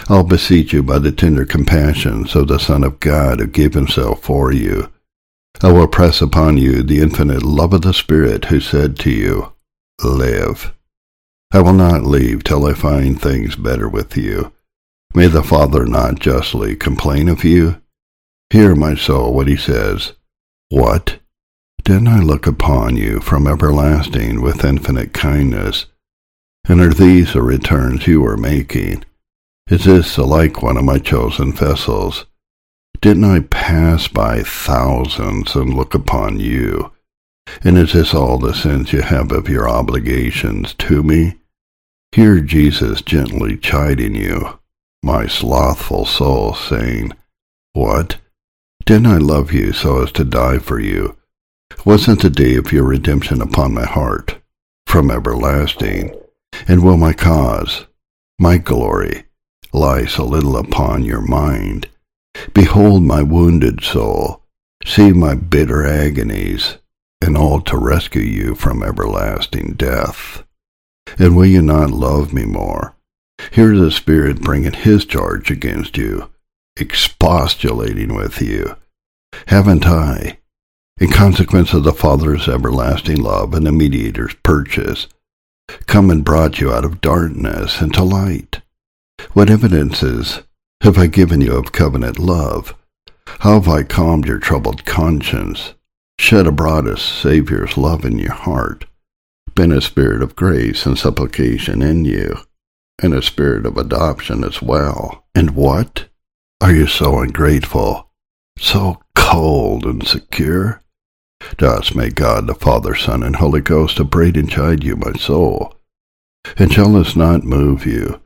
I'll 0.08 0.24
beseech 0.24 0.72
you 0.72 0.82
by 0.82 0.98
the 0.98 1.12
tender 1.12 1.44
compassions 1.44 2.34
of 2.34 2.48
the 2.48 2.58
Son 2.58 2.82
of 2.82 2.98
God 2.98 3.38
who 3.38 3.46
gave 3.46 3.74
himself 3.74 4.22
for 4.22 4.52
you. 4.52 4.91
I 5.60 5.70
will 5.70 5.86
press 5.86 6.20
upon 6.20 6.58
you 6.58 6.82
the 6.82 7.00
infinite 7.00 7.42
love 7.42 7.72
of 7.72 7.82
the 7.82 7.92
Spirit 7.92 8.46
who 8.46 8.60
said 8.60 8.98
to 9.00 9.10
you, 9.10 9.52
Live. 10.02 10.72
I 11.52 11.60
will 11.60 11.74
not 11.74 12.04
leave 12.04 12.42
till 12.42 12.64
I 12.64 12.72
find 12.72 13.20
things 13.20 13.56
better 13.56 13.88
with 13.88 14.16
you. 14.16 14.52
May 15.14 15.26
the 15.26 15.42
Father 15.42 15.84
not 15.84 16.18
justly 16.18 16.74
complain 16.74 17.28
of 17.28 17.44
you? 17.44 17.80
Hear, 18.50 18.74
my 18.74 18.94
soul, 18.94 19.34
what 19.34 19.48
he 19.48 19.56
says. 19.56 20.14
What? 20.70 21.18
Didn't 21.84 22.08
I 22.08 22.20
look 22.20 22.46
upon 22.46 22.96
you 22.96 23.20
from 23.20 23.46
everlasting 23.46 24.40
with 24.40 24.64
infinite 24.64 25.12
kindness? 25.12 25.86
And 26.68 26.80
are 26.80 26.94
these 26.94 27.34
the 27.34 27.42
returns 27.42 28.06
you 28.06 28.24
are 28.24 28.36
making? 28.36 29.04
Is 29.68 29.84
this 29.84 30.16
the 30.16 30.24
like 30.24 30.62
one 30.62 30.76
of 30.76 30.84
my 30.84 30.98
chosen 30.98 31.52
vessels? 31.52 32.26
Didn't 33.02 33.24
I 33.24 33.40
pass 33.40 34.06
by 34.06 34.44
thousands 34.44 35.56
and 35.56 35.74
look 35.74 35.92
upon 35.92 36.38
you? 36.38 36.92
And 37.64 37.76
is 37.76 37.94
this 37.94 38.14
all 38.14 38.38
the 38.38 38.54
sense 38.54 38.92
you 38.92 39.02
have 39.02 39.32
of 39.32 39.48
your 39.48 39.68
obligations 39.68 40.72
to 40.74 41.02
me? 41.02 41.34
Hear 42.12 42.38
Jesus 42.38 43.02
gently 43.02 43.56
chiding 43.56 44.14
you, 44.14 44.60
my 45.02 45.26
slothful 45.26 46.06
soul, 46.06 46.54
saying, 46.54 47.10
What? 47.72 48.18
Didn't 48.84 49.06
I 49.06 49.16
love 49.16 49.52
you 49.52 49.72
so 49.72 50.04
as 50.04 50.12
to 50.12 50.24
die 50.24 50.58
for 50.58 50.78
you? 50.78 51.16
Wasn't 51.84 52.22
the 52.22 52.30
day 52.30 52.54
of 52.54 52.70
your 52.70 52.84
redemption 52.84 53.42
upon 53.42 53.74
my 53.74 53.84
heart, 53.84 54.40
from 54.86 55.10
everlasting? 55.10 56.16
And 56.68 56.84
will 56.84 56.98
my 56.98 57.14
cause, 57.14 57.84
my 58.38 58.58
glory, 58.58 59.24
lie 59.72 60.04
so 60.04 60.24
little 60.24 60.56
upon 60.56 61.02
your 61.02 61.20
mind? 61.20 61.88
Behold 62.54 63.02
my 63.02 63.22
wounded 63.22 63.82
soul, 63.82 64.42
see 64.84 65.12
my 65.12 65.34
bitter 65.34 65.86
agonies, 65.86 66.78
and 67.20 67.36
all 67.36 67.60
to 67.62 67.76
rescue 67.76 68.22
you 68.22 68.54
from 68.54 68.82
everlasting 68.82 69.74
death. 69.74 70.44
And 71.18 71.36
will 71.36 71.46
you 71.46 71.62
not 71.62 71.90
love 71.90 72.32
me 72.32 72.44
more? 72.44 72.94
Here's 73.50 73.78
the 73.78 73.90
Spirit 73.90 74.40
bringing 74.40 74.72
his 74.72 75.04
charge 75.04 75.50
against 75.50 75.96
you, 75.96 76.30
expostulating 76.76 78.14
with 78.14 78.40
you. 78.40 78.76
Haven't 79.46 79.86
I, 79.86 80.38
in 80.98 81.10
consequence 81.10 81.72
of 81.72 81.84
the 81.84 81.92
Father's 81.92 82.48
everlasting 82.48 83.20
love 83.20 83.54
and 83.54 83.66
the 83.66 83.72
mediator's 83.72 84.34
purchase, 84.42 85.08
come 85.86 86.10
and 86.10 86.24
brought 86.24 86.60
you 86.60 86.72
out 86.72 86.84
of 86.84 87.00
darkness 87.00 87.80
into 87.80 88.02
light? 88.02 88.60
What 89.32 89.50
evidences 89.50 90.40
have 90.82 90.98
I 90.98 91.06
given 91.06 91.40
you 91.40 91.56
of 91.56 91.70
covenant 91.70 92.18
love? 92.18 92.74
How 93.38 93.54
have 93.60 93.68
I 93.68 93.84
calmed 93.84 94.26
your 94.26 94.40
troubled 94.40 94.84
conscience, 94.84 95.74
shed 96.18 96.44
abroad 96.44 96.88
a 96.88 96.96
Saviour's 96.96 97.76
love 97.76 98.04
in 98.04 98.18
your 98.18 98.32
heart, 98.32 98.86
been 99.54 99.70
a 99.70 99.80
spirit 99.80 100.22
of 100.22 100.34
grace 100.34 100.84
and 100.84 100.98
supplication 100.98 101.82
in 101.82 102.04
you, 102.04 102.36
and 103.00 103.14
a 103.14 103.22
spirit 103.22 103.64
of 103.64 103.76
adoption 103.76 104.42
as 104.42 104.60
well? 104.60 105.24
And 105.36 105.52
what? 105.52 106.08
Are 106.60 106.72
you 106.72 106.88
so 106.88 107.20
ungrateful, 107.20 108.08
so 108.58 109.00
cold 109.14 109.84
and 109.84 110.04
secure? 110.04 110.82
Thus 111.58 111.94
may 111.94 112.10
God 112.10 112.48
the 112.48 112.56
Father, 112.56 112.96
Son, 112.96 113.22
and 113.22 113.36
Holy 113.36 113.60
Ghost 113.60 114.00
upbraid 114.00 114.36
and 114.36 114.50
chide 114.50 114.82
you, 114.82 114.96
my 114.96 115.12
soul. 115.12 115.76
And 116.56 116.72
shall 116.72 116.92
this 116.94 117.14
not 117.14 117.44
move 117.44 117.86
you? 117.86 118.20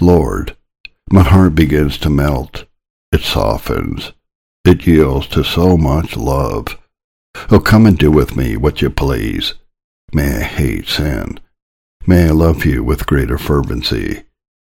Lord, 0.00 0.56
my 1.14 1.22
heart 1.22 1.54
begins 1.54 1.96
to 1.96 2.10
melt. 2.10 2.64
It 3.12 3.20
softens. 3.20 4.10
It 4.64 4.84
yields 4.84 5.28
to 5.28 5.44
so 5.44 5.76
much 5.76 6.16
love. 6.16 6.76
Oh, 7.52 7.60
come 7.60 7.86
and 7.86 7.96
do 7.96 8.10
with 8.10 8.36
me 8.36 8.56
what 8.56 8.82
you 8.82 8.90
please. 8.90 9.54
May 10.12 10.38
I 10.38 10.42
hate 10.42 10.88
sin. 10.88 11.38
May 12.04 12.26
I 12.26 12.30
love 12.30 12.64
you 12.64 12.82
with 12.82 13.06
greater 13.06 13.38
fervency, 13.38 14.24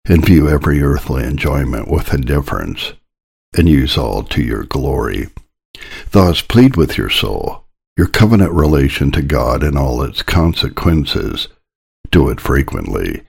and 0.05 0.25
view 0.25 0.49
every 0.49 0.81
earthly 0.81 1.25
enjoyment 1.25 1.89
with 1.89 2.15
indifference, 2.15 2.93
and 3.57 3.69
use 3.69 3.99
all 3.99 4.23
to 4.23 4.41
your 4.41 4.63
glory. 4.63 5.31
Thus 6.13 6.41
plead 6.41 6.77
with 6.77 6.97
your 6.97 7.11
soul, 7.11 7.65
your 7.97 8.07
covenant 8.07 8.53
relation 8.53 9.11
to 9.11 9.23
God 9.23 9.65
and 9.65 9.77
all 9.77 10.05
its 10.05 10.23
consequences. 10.23 11.49
Do 12.13 12.29
it 12.29 12.41
frequently, 12.41 13.23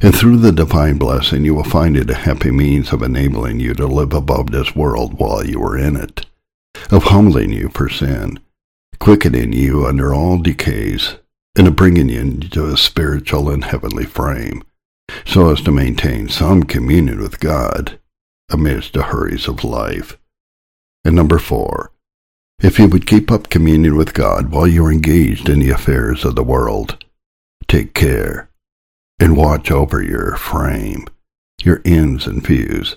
and 0.00 0.14
through 0.14 0.38
the 0.38 0.52
divine 0.52 0.98
blessing 0.98 1.44
you 1.44 1.54
will 1.54 1.64
find 1.64 1.96
it 1.96 2.10
a 2.10 2.14
happy 2.14 2.50
means 2.50 2.92
of 2.92 3.02
enabling 3.02 3.60
you 3.60 3.74
to 3.74 3.86
live 3.86 4.12
above 4.12 4.50
this 4.50 4.74
world 4.74 5.18
while 5.18 5.46
you 5.46 5.62
are 5.62 5.78
in 5.78 5.96
it, 5.96 6.26
of 6.90 7.04
humbling 7.04 7.52
you 7.52 7.68
for 7.68 7.88
sin, 7.88 8.38
quickening 8.98 9.52
you 9.52 9.86
under 9.86 10.14
all 10.14 10.38
decays, 10.38 11.16
and 11.56 11.68
of 11.68 11.76
bringing 11.76 12.08
you 12.08 12.20
into 12.20 12.66
a 12.66 12.76
spiritual 12.76 13.48
and 13.48 13.64
heavenly 13.64 14.04
frame, 14.04 14.62
so 15.24 15.50
as 15.50 15.60
to 15.60 15.70
maintain 15.70 16.28
some 16.28 16.62
communion 16.62 17.20
with 17.20 17.40
God 17.40 17.98
amidst 18.50 18.92
the 18.92 19.04
hurries 19.04 19.48
of 19.48 19.64
life. 19.64 20.18
And 21.04 21.14
number 21.14 21.38
four, 21.38 21.92
if 22.62 22.78
you 22.78 22.88
would 22.88 23.06
keep 23.06 23.30
up 23.30 23.50
communion 23.50 23.96
with 23.96 24.14
God 24.14 24.50
while 24.50 24.66
you 24.66 24.84
are 24.86 24.92
engaged 24.92 25.48
in 25.48 25.60
the 25.60 25.70
affairs 25.70 26.24
of 26.24 26.34
the 26.34 26.42
world, 26.42 27.04
take 27.68 27.94
care 27.94 28.48
and 29.18 29.36
watch 29.36 29.70
over 29.70 30.02
your 30.02 30.36
frame, 30.36 31.06
your 31.62 31.80
ends 31.84 32.26
and 32.26 32.44
views. 32.44 32.96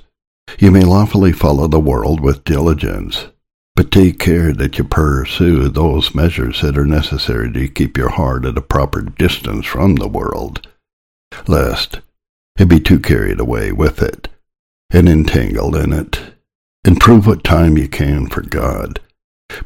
You 0.59 0.71
may 0.71 0.83
lawfully 0.83 1.33
follow 1.33 1.67
the 1.67 1.79
world 1.79 2.19
with 2.19 2.43
diligence, 2.43 3.27
but 3.75 3.91
take 3.91 4.17
care 4.17 4.53
that 4.53 4.77
you 4.77 4.83
pursue 4.83 5.69
those 5.69 6.15
measures 6.15 6.61
that 6.61 6.77
are 6.77 6.85
necessary 6.85 7.51
to 7.53 7.67
keep 7.67 7.97
your 7.97 8.09
heart 8.09 8.45
at 8.45 8.57
a 8.57 8.61
proper 8.61 9.01
distance 9.01 9.65
from 9.65 9.95
the 9.95 10.07
world, 10.07 10.67
lest 11.47 11.99
it 12.57 12.67
be 12.67 12.79
too 12.79 12.99
carried 12.99 13.39
away 13.39 13.71
with 13.71 14.01
it 14.01 14.29
and 14.89 15.07
entangled 15.07 15.75
in 15.75 15.93
it. 15.93 16.19
Improve 16.85 17.27
what 17.27 17.43
time 17.43 17.77
you 17.77 17.87
can 17.87 18.27
for 18.27 18.41
God. 18.41 18.99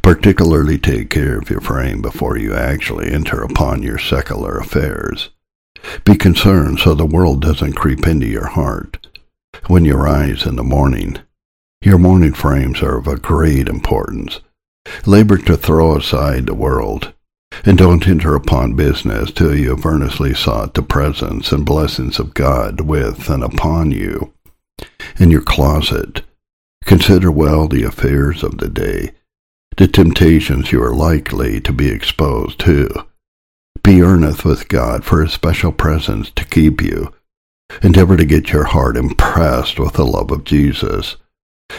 Particularly 0.01 0.77
take 0.77 1.09
care 1.09 1.37
of 1.37 1.49
your 1.49 1.61
frame 1.61 2.01
before 2.01 2.37
you 2.37 2.53
actually 2.53 3.11
enter 3.11 3.41
upon 3.41 3.83
your 3.83 3.97
secular 3.97 4.57
affairs. 4.57 5.29
Be 6.05 6.15
concerned 6.15 6.79
so 6.79 6.93
the 6.93 7.05
world 7.05 7.41
doesn't 7.41 7.73
creep 7.73 8.07
into 8.07 8.27
your 8.27 8.47
heart. 8.47 9.07
When 9.67 9.85
you 9.85 9.95
rise 9.95 10.45
in 10.45 10.55
the 10.55 10.63
morning, 10.63 11.19
your 11.81 11.97
morning 11.97 12.33
frames 12.33 12.81
are 12.81 12.97
of 12.97 13.07
a 13.07 13.17
great 13.17 13.67
importance. 13.67 14.39
Labor 15.05 15.37
to 15.37 15.57
throw 15.57 15.95
aside 15.95 16.45
the 16.45 16.53
world, 16.53 17.13
and 17.65 17.77
don't 17.77 18.07
enter 18.07 18.35
upon 18.35 18.75
business 18.75 19.31
till 19.31 19.55
you 19.55 19.69
have 19.69 19.85
earnestly 19.85 20.33
sought 20.33 20.73
the 20.73 20.81
presence 20.81 21.51
and 21.51 21.65
blessings 21.65 22.19
of 22.19 22.33
God 22.33 22.81
with 22.81 23.29
and 23.29 23.43
upon 23.43 23.91
you. 23.91 24.33
In 25.19 25.29
your 25.29 25.41
closet, 25.41 26.23
consider 26.85 27.31
well 27.31 27.67
the 27.67 27.83
affairs 27.83 28.43
of 28.43 28.57
the 28.57 28.69
day, 28.69 29.11
the 29.77 29.87
temptations 29.87 30.71
you 30.71 30.83
are 30.83 30.95
likely 30.95 31.61
to 31.61 31.71
be 31.71 31.89
exposed 31.89 32.59
to 32.61 33.05
be 33.83 34.01
earnest 34.01 34.45
with 34.45 34.67
God 34.67 35.03
for 35.03 35.21
his 35.21 35.33
special 35.33 35.71
presence 35.71 36.29
to 36.31 36.45
keep 36.45 36.81
you. 36.81 37.13
Endeavor 37.81 38.17
to 38.17 38.25
get 38.25 38.51
your 38.51 38.65
heart 38.65 38.97
impressed 38.97 39.79
with 39.79 39.93
the 39.93 40.05
love 40.05 40.31
of 40.31 40.43
Jesus, 40.43 41.15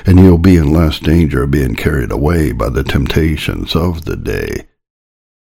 and 0.06 0.18
you'll 0.18 0.38
be 0.38 0.56
in 0.56 0.72
less 0.72 0.98
danger 0.98 1.42
of 1.42 1.50
being 1.50 1.76
carried 1.76 2.10
away 2.10 2.52
by 2.52 2.70
the 2.70 2.82
temptations 2.82 3.76
of 3.76 4.04
the 4.04 4.16
day. 4.16 4.66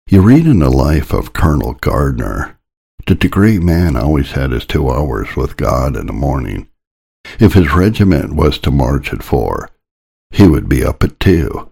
You 0.09 0.23
read 0.23 0.47
in 0.47 0.61
the 0.61 0.71
life 0.71 1.13
of 1.13 1.33
Colonel 1.33 1.75
Gardiner 1.75 2.59
that 3.07 3.21
the 3.21 3.29
great 3.29 3.63
man 3.63 3.97
always 3.97 4.33
had 4.33 4.53
his 4.53 4.65
two 4.65 4.89
hours 4.89 5.35
with 5.37 5.57
God 5.57 5.97
in 5.97 6.07
the 6.07 6.13
morning. 6.13 6.69
If 7.41 7.55
his 7.55 7.75
regiment 7.75 8.35
was 8.35 8.59
to 8.61 8.71
march 8.71 9.13
at 9.13 9.23
four, 9.23 9.71
he 10.31 10.47
would 10.47 10.69
be 10.69 10.85
up 10.85 11.03
at 11.03 11.19
two 11.19 11.71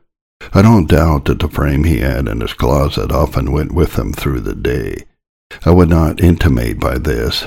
I 0.52 0.62
don't 0.62 0.88
doubt 0.88 1.24
that 1.26 1.40
the 1.40 1.48
frame 1.48 1.84
he 1.84 1.98
had 1.98 2.28
in 2.28 2.40
his 2.40 2.52
closet 2.52 3.10
often 3.10 3.52
went 3.52 3.72
with 3.72 3.98
him 3.98 4.12
through 4.12 4.40
the 4.40 4.54
day. 4.54 5.04
I 5.64 5.70
would 5.70 5.88
not 5.88 6.22
intimate 6.22 6.80
by 6.80 6.98
this 6.98 7.46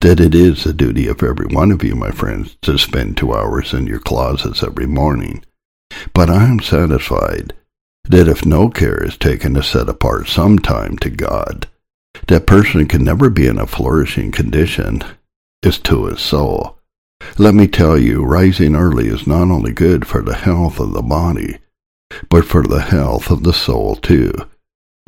that 0.00 0.20
it 0.20 0.34
is 0.34 0.64
the 0.64 0.72
duty 0.72 1.06
of 1.08 1.22
every 1.22 1.46
one 1.46 1.70
of 1.70 1.84
you, 1.84 1.94
my 1.94 2.10
friends, 2.10 2.56
to 2.62 2.78
spend 2.78 3.16
two 3.16 3.34
hours 3.34 3.74
in 3.74 3.86
your 3.86 3.98
closets 3.98 4.62
every 4.62 4.86
morning. 4.86 5.44
But 6.14 6.30
I 6.30 6.44
am 6.44 6.60
satisfied 6.60 7.52
that 8.04 8.28
if 8.28 8.46
no 8.46 8.70
care 8.70 9.04
is 9.04 9.18
taken 9.18 9.54
to 9.54 9.62
set 9.62 9.88
apart 9.88 10.28
some 10.28 10.58
time 10.58 10.96
to 10.98 11.10
God, 11.10 11.68
that 12.28 12.46
person 12.46 12.88
can 12.88 13.04
never 13.04 13.28
be 13.28 13.46
in 13.46 13.58
a 13.58 13.66
flourishing 13.66 14.32
condition 14.32 15.02
as 15.62 15.78
to 15.80 16.06
his 16.06 16.20
soul. 16.20 16.78
Let 17.36 17.54
me 17.54 17.66
tell 17.66 17.98
you, 17.98 18.24
rising 18.24 18.74
early 18.74 19.08
is 19.08 19.26
not 19.26 19.50
only 19.50 19.72
good 19.72 20.06
for 20.06 20.22
the 20.22 20.34
health 20.34 20.80
of 20.80 20.92
the 20.92 21.02
body, 21.02 21.58
but 22.28 22.44
for 22.44 22.62
the 22.62 22.82
health 22.82 23.30
of 23.30 23.42
the 23.42 23.52
soul 23.52 23.96
too, 23.96 24.32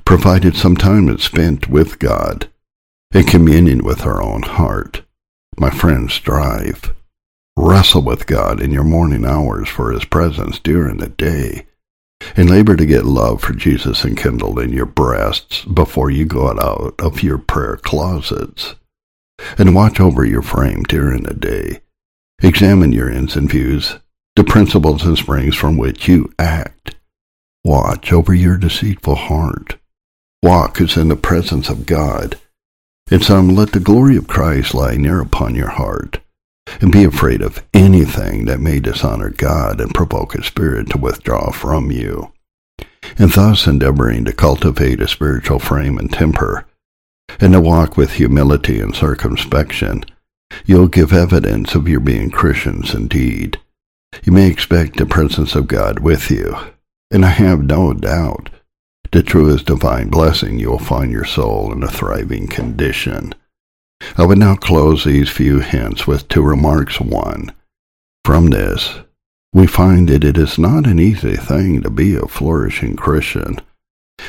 provided 0.05 0.57
some 0.57 0.77
time 0.77 1.09
is 1.09 1.23
spent 1.23 1.69
with 1.69 1.99
God, 1.99 2.51
in 3.13 3.25
communion 3.25 3.85
with 3.85 4.07
our 4.07 4.23
own 4.23 4.43
heart. 4.43 5.03
My 5.59 5.71
friends, 5.71 6.15
strive. 6.15 6.95
Wrestle 7.57 8.03
with 8.03 8.27
God 8.27 8.63
in 8.63 8.71
your 8.71 8.85
morning 8.85 9.27
hours 9.27 9.69
for 9.69 9.93
his 9.93 10.05
presence 10.07 10.59
during 10.59 10.97
the 10.97 11.11
day, 11.11 11.67
and 12.35 12.49
labor 12.49 12.77
to 12.77 12.87
get 12.87 13.05
love 13.05 13.43
for 13.43 13.53
Jesus 13.53 14.05
enkindled 14.05 14.59
in 14.59 14.73
your 14.73 14.87
breasts 14.87 15.65
before 15.67 16.11
you 16.11 16.25
go 16.25 16.49
out 16.49 16.95
of 16.99 17.23
your 17.23 17.39
prayer 17.39 17.77
closets. 17.77 18.75
And 19.59 19.75
watch 19.75 20.01
over 20.01 20.25
your 20.25 20.43
frame 20.43 20.85
during 20.85 21.25
the 21.25 21.35
day. 21.35 21.81
Examine 22.43 22.93
your 22.93 23.11
ends 23.11 23.37
and 23.37 23.51
views, 23.51 23.99
the 24.37 24.45
principles 24.45 25.05
and 25.05 25.19
springs 25.19 25.55
from 25.55 25.77
which 25.77 26.09
you 26.09 26.33
act. 26.39 26.97
Watch 27.65 28.13
over 28.13 28.35
your 28.35 28.57
deceitful 28.57 29.15
heart. 29.15 29.77
Walk 30.43 30.81
as 30.81 30.97
in 30.97 31.09
the 31.09 31.17
presence 31.17 31.69
of 31.69 31.87
God. 31.87 32.39
And 33.11 33.23
some 33.23 33.51
um, 33.51 33.57
let 33.57 33.73
the 33.73 33.81
glory 33.81 34.17
of 34.17 34.27
Christ 34.27 34.75
lie 34.75 34.97
near 34.97 35.21
upon 35.21 35.55
your 35.55 35.69
heart 35.69 36.21
and 36.81 36.91
be 36.91 37.05
afraid 37.05 37.43
of 37.43 37.63
anything 37.75 38.47
that 38.47 38.61
may 38.61 38.81
dishonor 38.81 39.31
God 39.31 39.81
and 39.81 39.95
provoke 39.95 40.33
his 40.33 40.47
spirit 40.47 40.91
to 40.91 40.99
withdraw 40.99 41.51
from 41.51 41.91
you. 41.91 42.33
And 43.19 43.31
thus 43.33 43.67
endeavoring 43.67 44.25
to 44.25 44.33
cultivate 44.33 45.01
a 45.01 45.09
spiritual 45.09 45.59
frame 45.59 45.99
and 45.99 46.11
temper, 46.11 46.67
and 47.41 47.53
to 47.53 47.61
walk 47.61 47.97
with 47.97 48.13
humility 48.13 48.81
and 48.81 48.95
circumspection, 48.95 50.05
you'll 50.65 50.89
give 50.89 51.13
evidence 51.13 51.75
of 51.75 51.89
your 51.89 52.01
being 52.01 52.31
Christians 52.31 52.95
indeed. 52.95 53.61
You 54.25 54.33
may 54.33 54.49
expect 54.49 54.97
the 54.97 55.07
presence 55.07 55.55
of 55.55 55.67
God 55.67 56.01
with 56.01 56.31
you, 56.31 56.57
and 57.11 57.25
I 57.25 57.31
have 57.31 57.65
no 57.65 57.93
doubt 57.93 58.51
that 59.11 59.29
through 59.29 59.59
divine 59.59 60.09
blessing 60.09 60.59
you 60.59 60.71
will 60.71 60.79
find 60.79 61.13
your 61.13 61.25
soul 61.25 61.73
in 61.73 61.83
a 61.83 61.89
thriving 61.89 62.47
condition. 62.47 63.35
I 64.17 64.27
would 64.27 64.39
now 64.39 64.57
close 64.57 65.05
these 65.05 65.29
few 65.29 65.61
hints 65.61 66.07
with 66.07 66.29
two 66.29 66.43
remarks. 66.43 67.01
One, 67.01 67.53
from 68.25 68.51
this, 68.51 69.01
we 69.53 69.67
find 69.67 70.09
that 70.09 70.25
it 70.25 70.39
is 70.39 70.59
not 70.59 70.87
an 70.87 70.99
easy 70.99 71.37
thing 71.37 71.83
to 71.83 71.91
be 71.91 72.17
a 72.17 72.27
flourishing 72.27 72.97
Christian. 72.97 73.61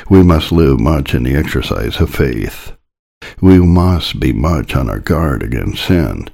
We 0.09 0.23
must 0.23 0.51
live 0.51 0.79
much 0.79 1.13
in 1.13 1.23
the 1.23 1.35
exercise 1.35 1.99
of 1.99 2.13
faith. 2.13 2.73
We 3.41 3.59
must 3.59 4.19
be 4.19 4.33
much 4.33 4.75
on 4.75 4.89
our 4.89 4.99
guard 4.99 5.43
against 5.43 5.85
sin. 5.85 6.29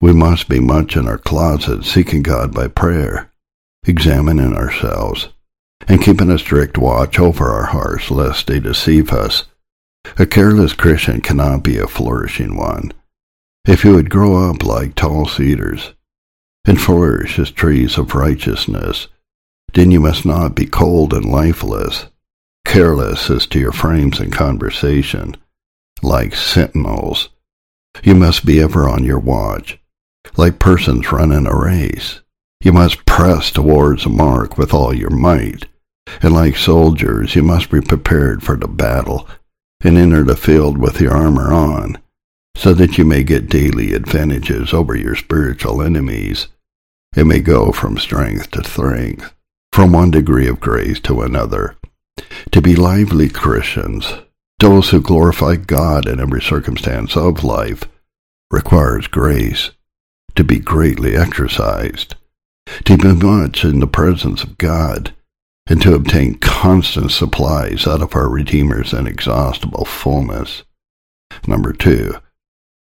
We 0.00 0.12
must 0.12 0.48
be 0.48 0.60
much 0.60 0.96
in 0.96 1.06
our 1.06 1.18
closet 1.18 1.84
seeking 1.84 2.22
God 2.22 2.54
by 2.54 2.68
prayer, 2.68 3.30
examining 3.86 4.54
ourselves, 4.56 5.28
and 5.86 6.02
keeping 6.02 6.30
a 6.30 6.38
strict 6.38 6.78
watch 6.78 7.18
over 7.18 7.48
our 7.48 7.66
hearts 7.66 8.10
lest 8.10 8.46
they 8.46 8.60
deceive 8.60 9.12
us 9.12 9.44
a 10.18 10.26
careless 10.26 10.72
Christian 10.72 11.20
cannot 11.20 11.62
be 11.62 11.78
a 11.78 11.86
flourishing 11.86 12.56
one. 12.56 12.92
If 13.66 13.84
you 13.84 13.94
would 13.94 14.10
grow 14.10 14.50
up 14.50 14.64
like 14.64 14.94
tall 14.94 15.26
cedars 15.26 15.94
and 16.64 16.80
flourish 16.80 17.38
as 17.38 17.50
trees 17.50 17.98
of 17.98 18.14
righteousness, 18.14 19.08
then 19.74 19.90
you 19.90 20.00
must 20.00 20.24
not 20.24 20.54
be 20.54 20.66
cold 20.66 21.12
and 21.12 21.24
lifeless, 21.24 22.06
careless 22.64 23.30
as 23.30 23.46
to 23.48 23.58
your 23.58 23.72
frames 23.72 24.18
and 24.18 24.32
conversation, 24.32 25.36
like 26.02 26.34
sentinels. 26.34 27.28
You 28.02 28.14
must 28.14 28.46
be 28.46 28.60
ever 28.60 28.88
on 28.88 29.04
your 29.04 29.18
watch, 29.18 29.79
like 30.36 30.58
persons 30.58 31.12
running 31.12 31.46
a 31.46 31.54
race. 31.54 32.20
You 32.62 32.72
must 32.72 33.06
press 33.06 33.50
towards 33.50 34.04
a 34.04 34.10
mark 34.10 34.58
with 34.58 34.74
all 34.74 34.92
your 34.92 35.10
might, 35.10 35.66
and 36.22 36.34
like 36.34 36.56
soldiers 36.56 37.34
you 37.34 37.42
must 37.42 37.70
be 37.70 37.80
prepared 37.80 38.42
for 38.42 38.56
the 38.56 38.68
battle 38.68 39.28
and 39.82 39.96
enter 39.96 40.22
the 40.24 40.36
field 40.36 40.76
with 40.76 41.00
your 41.00 41.14
armor 41.14 41.52
on, 41.52 41.96
so 42.54 42.74
that 42.74 42.98
you 42.98 43.04
may 43.04 43.22
get 43.22 43.48
daily 43.48 43.94
advantages 43.94 44.74
over 44.74 44.94
your 44.94 45.16
spiritual 45.16 45.80
enemies. 45.80 46.48
It 47.16 47.24
may 47.24 47.40
go 47.40 47.72
from 47.72 47.98
strength 47.98 48.50
to 48.52 48.62
strength, 48.62 49.34
from 49.72 49.92
one 49.92 50.10
degree 50.10 50.46
of 50.48 50.60
grace 50.60 51.00
to 51.00 51.22
another. 51.22 51.76
To 52.52 52.60
be 52.60 52.76
lively 52.76 53.30
Christians, 53.30 54.12
those 54.58 54.90
who 54.90 55.00
glorify 55.00 55.56
God 55.56 56.06
in 56.06 56.20
every 56.20 56.42
circumstance 56.42 57.16
of 57.16 57.42
life, 57.42 57.84
requires 58.50 59.06
grace, 59.06 59.70
to 60.40 60.44
be 60.44 60.58
greatly 60.58 61.14
exercised, 61.14 62.14
to 62.86 62.96
be 62.96 63.12
much 63.12 63.62
in 63.62 63.78
the 63.78 63.86
presence 63.86 64.42
of 64.42 64.56
God, 64.56 65.14
and 65.66 65.82
to 65.82 65.92
obtain 65.92 66.34
constant 66.38 67.10
supplies 67.10 67.86
out 67.86 68.00
of 68.00 68.16
our 68.16 68.26
Redeemer's 68.26 68.94
inexhaustible 68.94 69.84
fullness. 69.84 70.62
Number 71.46 71.74
two, 71.74 72.14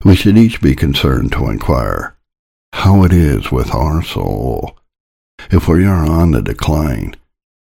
we 0.05 0.15
should 0.15 0.39
each 0.39 0.63
be 0.63 0.77
concerned 0.77 1.33
to 1.33 1.51
inquire 1.51 2.17
how 2.73 3.03
it 3.03 3.13
is 3.13 3.51
with 3.51 3.75
our 3.75 4.01
soul. 4.01 4.79
If 5.51 5.67
we 5.67 5.85
are 5.85 6.09
on 6.09 6.31
the 6.31 6.43
decline, 6.43 7.17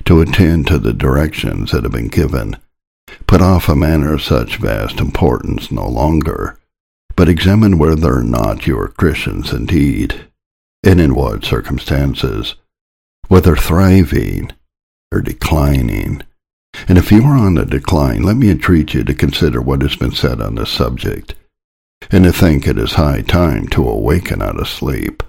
to 0.04 0.20
attend 0.20 0.68
to 0.68 0.78
the 0.78 0.92
directions 0.92 1.72
that 1.72 1.84
have 1.84 1.94
been 1.94 2.10
given, 2.10 2.58
put 3.28 3.40
off 3.40 3.70
a 3.70 3.78
matter 3.78 4.14
of 4.14 4.22
such 4.22 4.58
vast 4.58 5.00
importance 5.00 5.72
no 5.72 5.88
longer, 5.88 6.59
but 7.20 7.28
examine 7.28 7.78
whether 7.78 8.20
or 8.20 8.24
not 8.24 8.66
you 8.66 8.80
are 8.80 8.88
Christians 8.88 9.52
indeed, 9.52 10.28
and 10.86 11.02
in 11.02 11.14
what 11.14 11.44
circumstances, 11.44 12.56
whether 13.28 13.58
thriving 13.58 14.54
or 15.12 15.20
declining. 15.20 16.22
And 16.88 16.98
if 16.98 17.12
you 17.12 17.22
are 17.26 17.36
on 17.36 17.56
the 17.56 17.66
decline, 17.66 18.24
let 18.24 18.38
me 18.38 18.50
entreat 18.50 18.94
you 18.94 19.04
to 19.04 19.14
consider 19.14 19.62
what 19.62 19.82
has 19.82 19.98
been 19.98 20.14
said 20.14 20.40
on 20.40 20.56
this 20.56 20.70
subject, 20.70 21.36
and 22.10 22.24
to 22.24 22.32
think 22.32 22.66
it 22.66 22.78
is 22.78 22.94
high 22.94 23.22
time 23.22 23.68
to 23.68 23.86
awaken 23.86 24.42
out 24.42 24.58
of 24.58 24.70
sleep. 24.70 25.22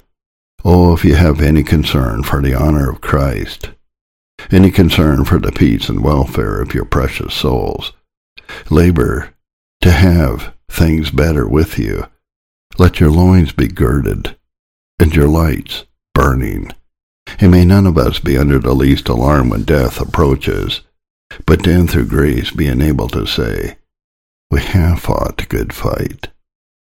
Oh, 0.64 0.95
if 0.95 1.05
you 1.05 1.16
have 1.16 1.41
any 1.41 1.64
concern 1.64 2.22
for 2.22 2.41
the 2.41 2.55
honor 2.55 2.88
of 2.88 3.01
Christ, 3.01 3.70
any 4.53 4.70
concern 4.70 5.24
for 5.24 5.41
the 5.41 5.51
peace 5.51 5.88
and 5.88 6.05
welfare 6.05 6.62
of 6.62 6.72
your 6.72 6.84
precious 6.84 7.34
souls, 7.34 7.93
labor 8.70 9.34
to 9.80 9.91
have 9.91 10.55
things 10.70 11.10
better 11.10 11.46
with 11.46 11.78
you. 11.78 12.06
Let 12.78 13.00
your 13.00 13.10
loins 13.10 13.52
be 13.52 13.68
girded, 13.68 14.36
and 14.98 15.14
your 15.14 15.28
lights 15.28 15.84
burning. 16.14 16.72
And 17.38 17.50
may 17.50 17.64
none 17.64 17.86
of 17.86 17.98
us 17.98 18.18
be 18.18 18.38
under 18.38 18.58
the 18.58 18.74
least 18.74 19.08
alarm 19.08 19.50
when 19.50 19.64
death 19.64 20.00
approaches, 20.00 20.80
but 21.46 21.62
then 21.62 21.86
through 21.86 22.06
grace 22.06 22.50
be 22.50 22.66
enabled 22.66 23.12
to 23.12 23.26
say, 23.26 23.76
We 24.50 24.60
have 24.60 25.00
fought 25.00 25.42
a 25.42 25.46
good 25.46 25.72
fight. 25.72 26.28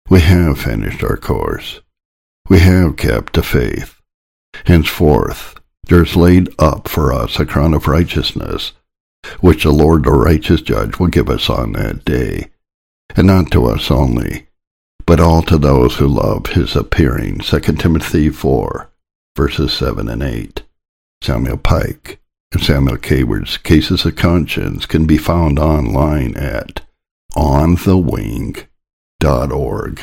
We 0.10 0.22
have 0.22 0.60
finished 0.60 1.04
our 1.04 1.18
course. 1.18 1.82
We 2.50 2.60
have 2.60 2.98
kept 2.98 3.34
the 3.34 3.44
faith. 3.44 4.02
Henceforth 4.66 5.60
there 5.84 6.04
is 6.04 6.16
laid 6.16 6.50
up 6.60 6.88
for 6.88 7.12
us 7.12 7.40
a 7.40 7.46
crown 7.46 7.74
of 7.74 7.88
righteousness, 7.88 8.74
which 9.40 9.64
the 9.64 9.72
Lord 9.72 10.04
the 10.04 10.12
righteous 10.12 10.62
judge 10.62 11.00
will 11.00 11.08
give 11.08 11.30
us 11.30 11.50
on 11.50 11.74
that 11.74 12.06
day, 12.06 12.52
and 13.16 13.28
not 13.28 13.52
to 13.52 13.66
us 13.66 13.92
only, 13.92 14.48
but 15.06 15.20
all 15.20 15.42
to 15.44 15.58
those 15.58 15.96
who 15.96 16.08
love 16.08 16.48
his 16.48 16.76
appearing. 16.76 17.40
2 17.40 17.60
Timothy 17.60 18.30
4 18.30 18.90
verses 19.36 19.74
7 19.74 20.10
and 20.10 20.22
8. 20.22 20.64
Samuel 21.22 21.58
Pike 21.58 22.20
and 22.52 22.62
Samuel 22.62 22.98
Hayward's 23.02 23.58
Cases 23.58 24.06
of 24.06 24.16
Conscience 24.16 24.86
can 24.86 25.06
be 25.06 25.18
found 25.18 25.60
online 25.60 26.36
at 26.36 26.82
onthewing.org. 27.36 28.68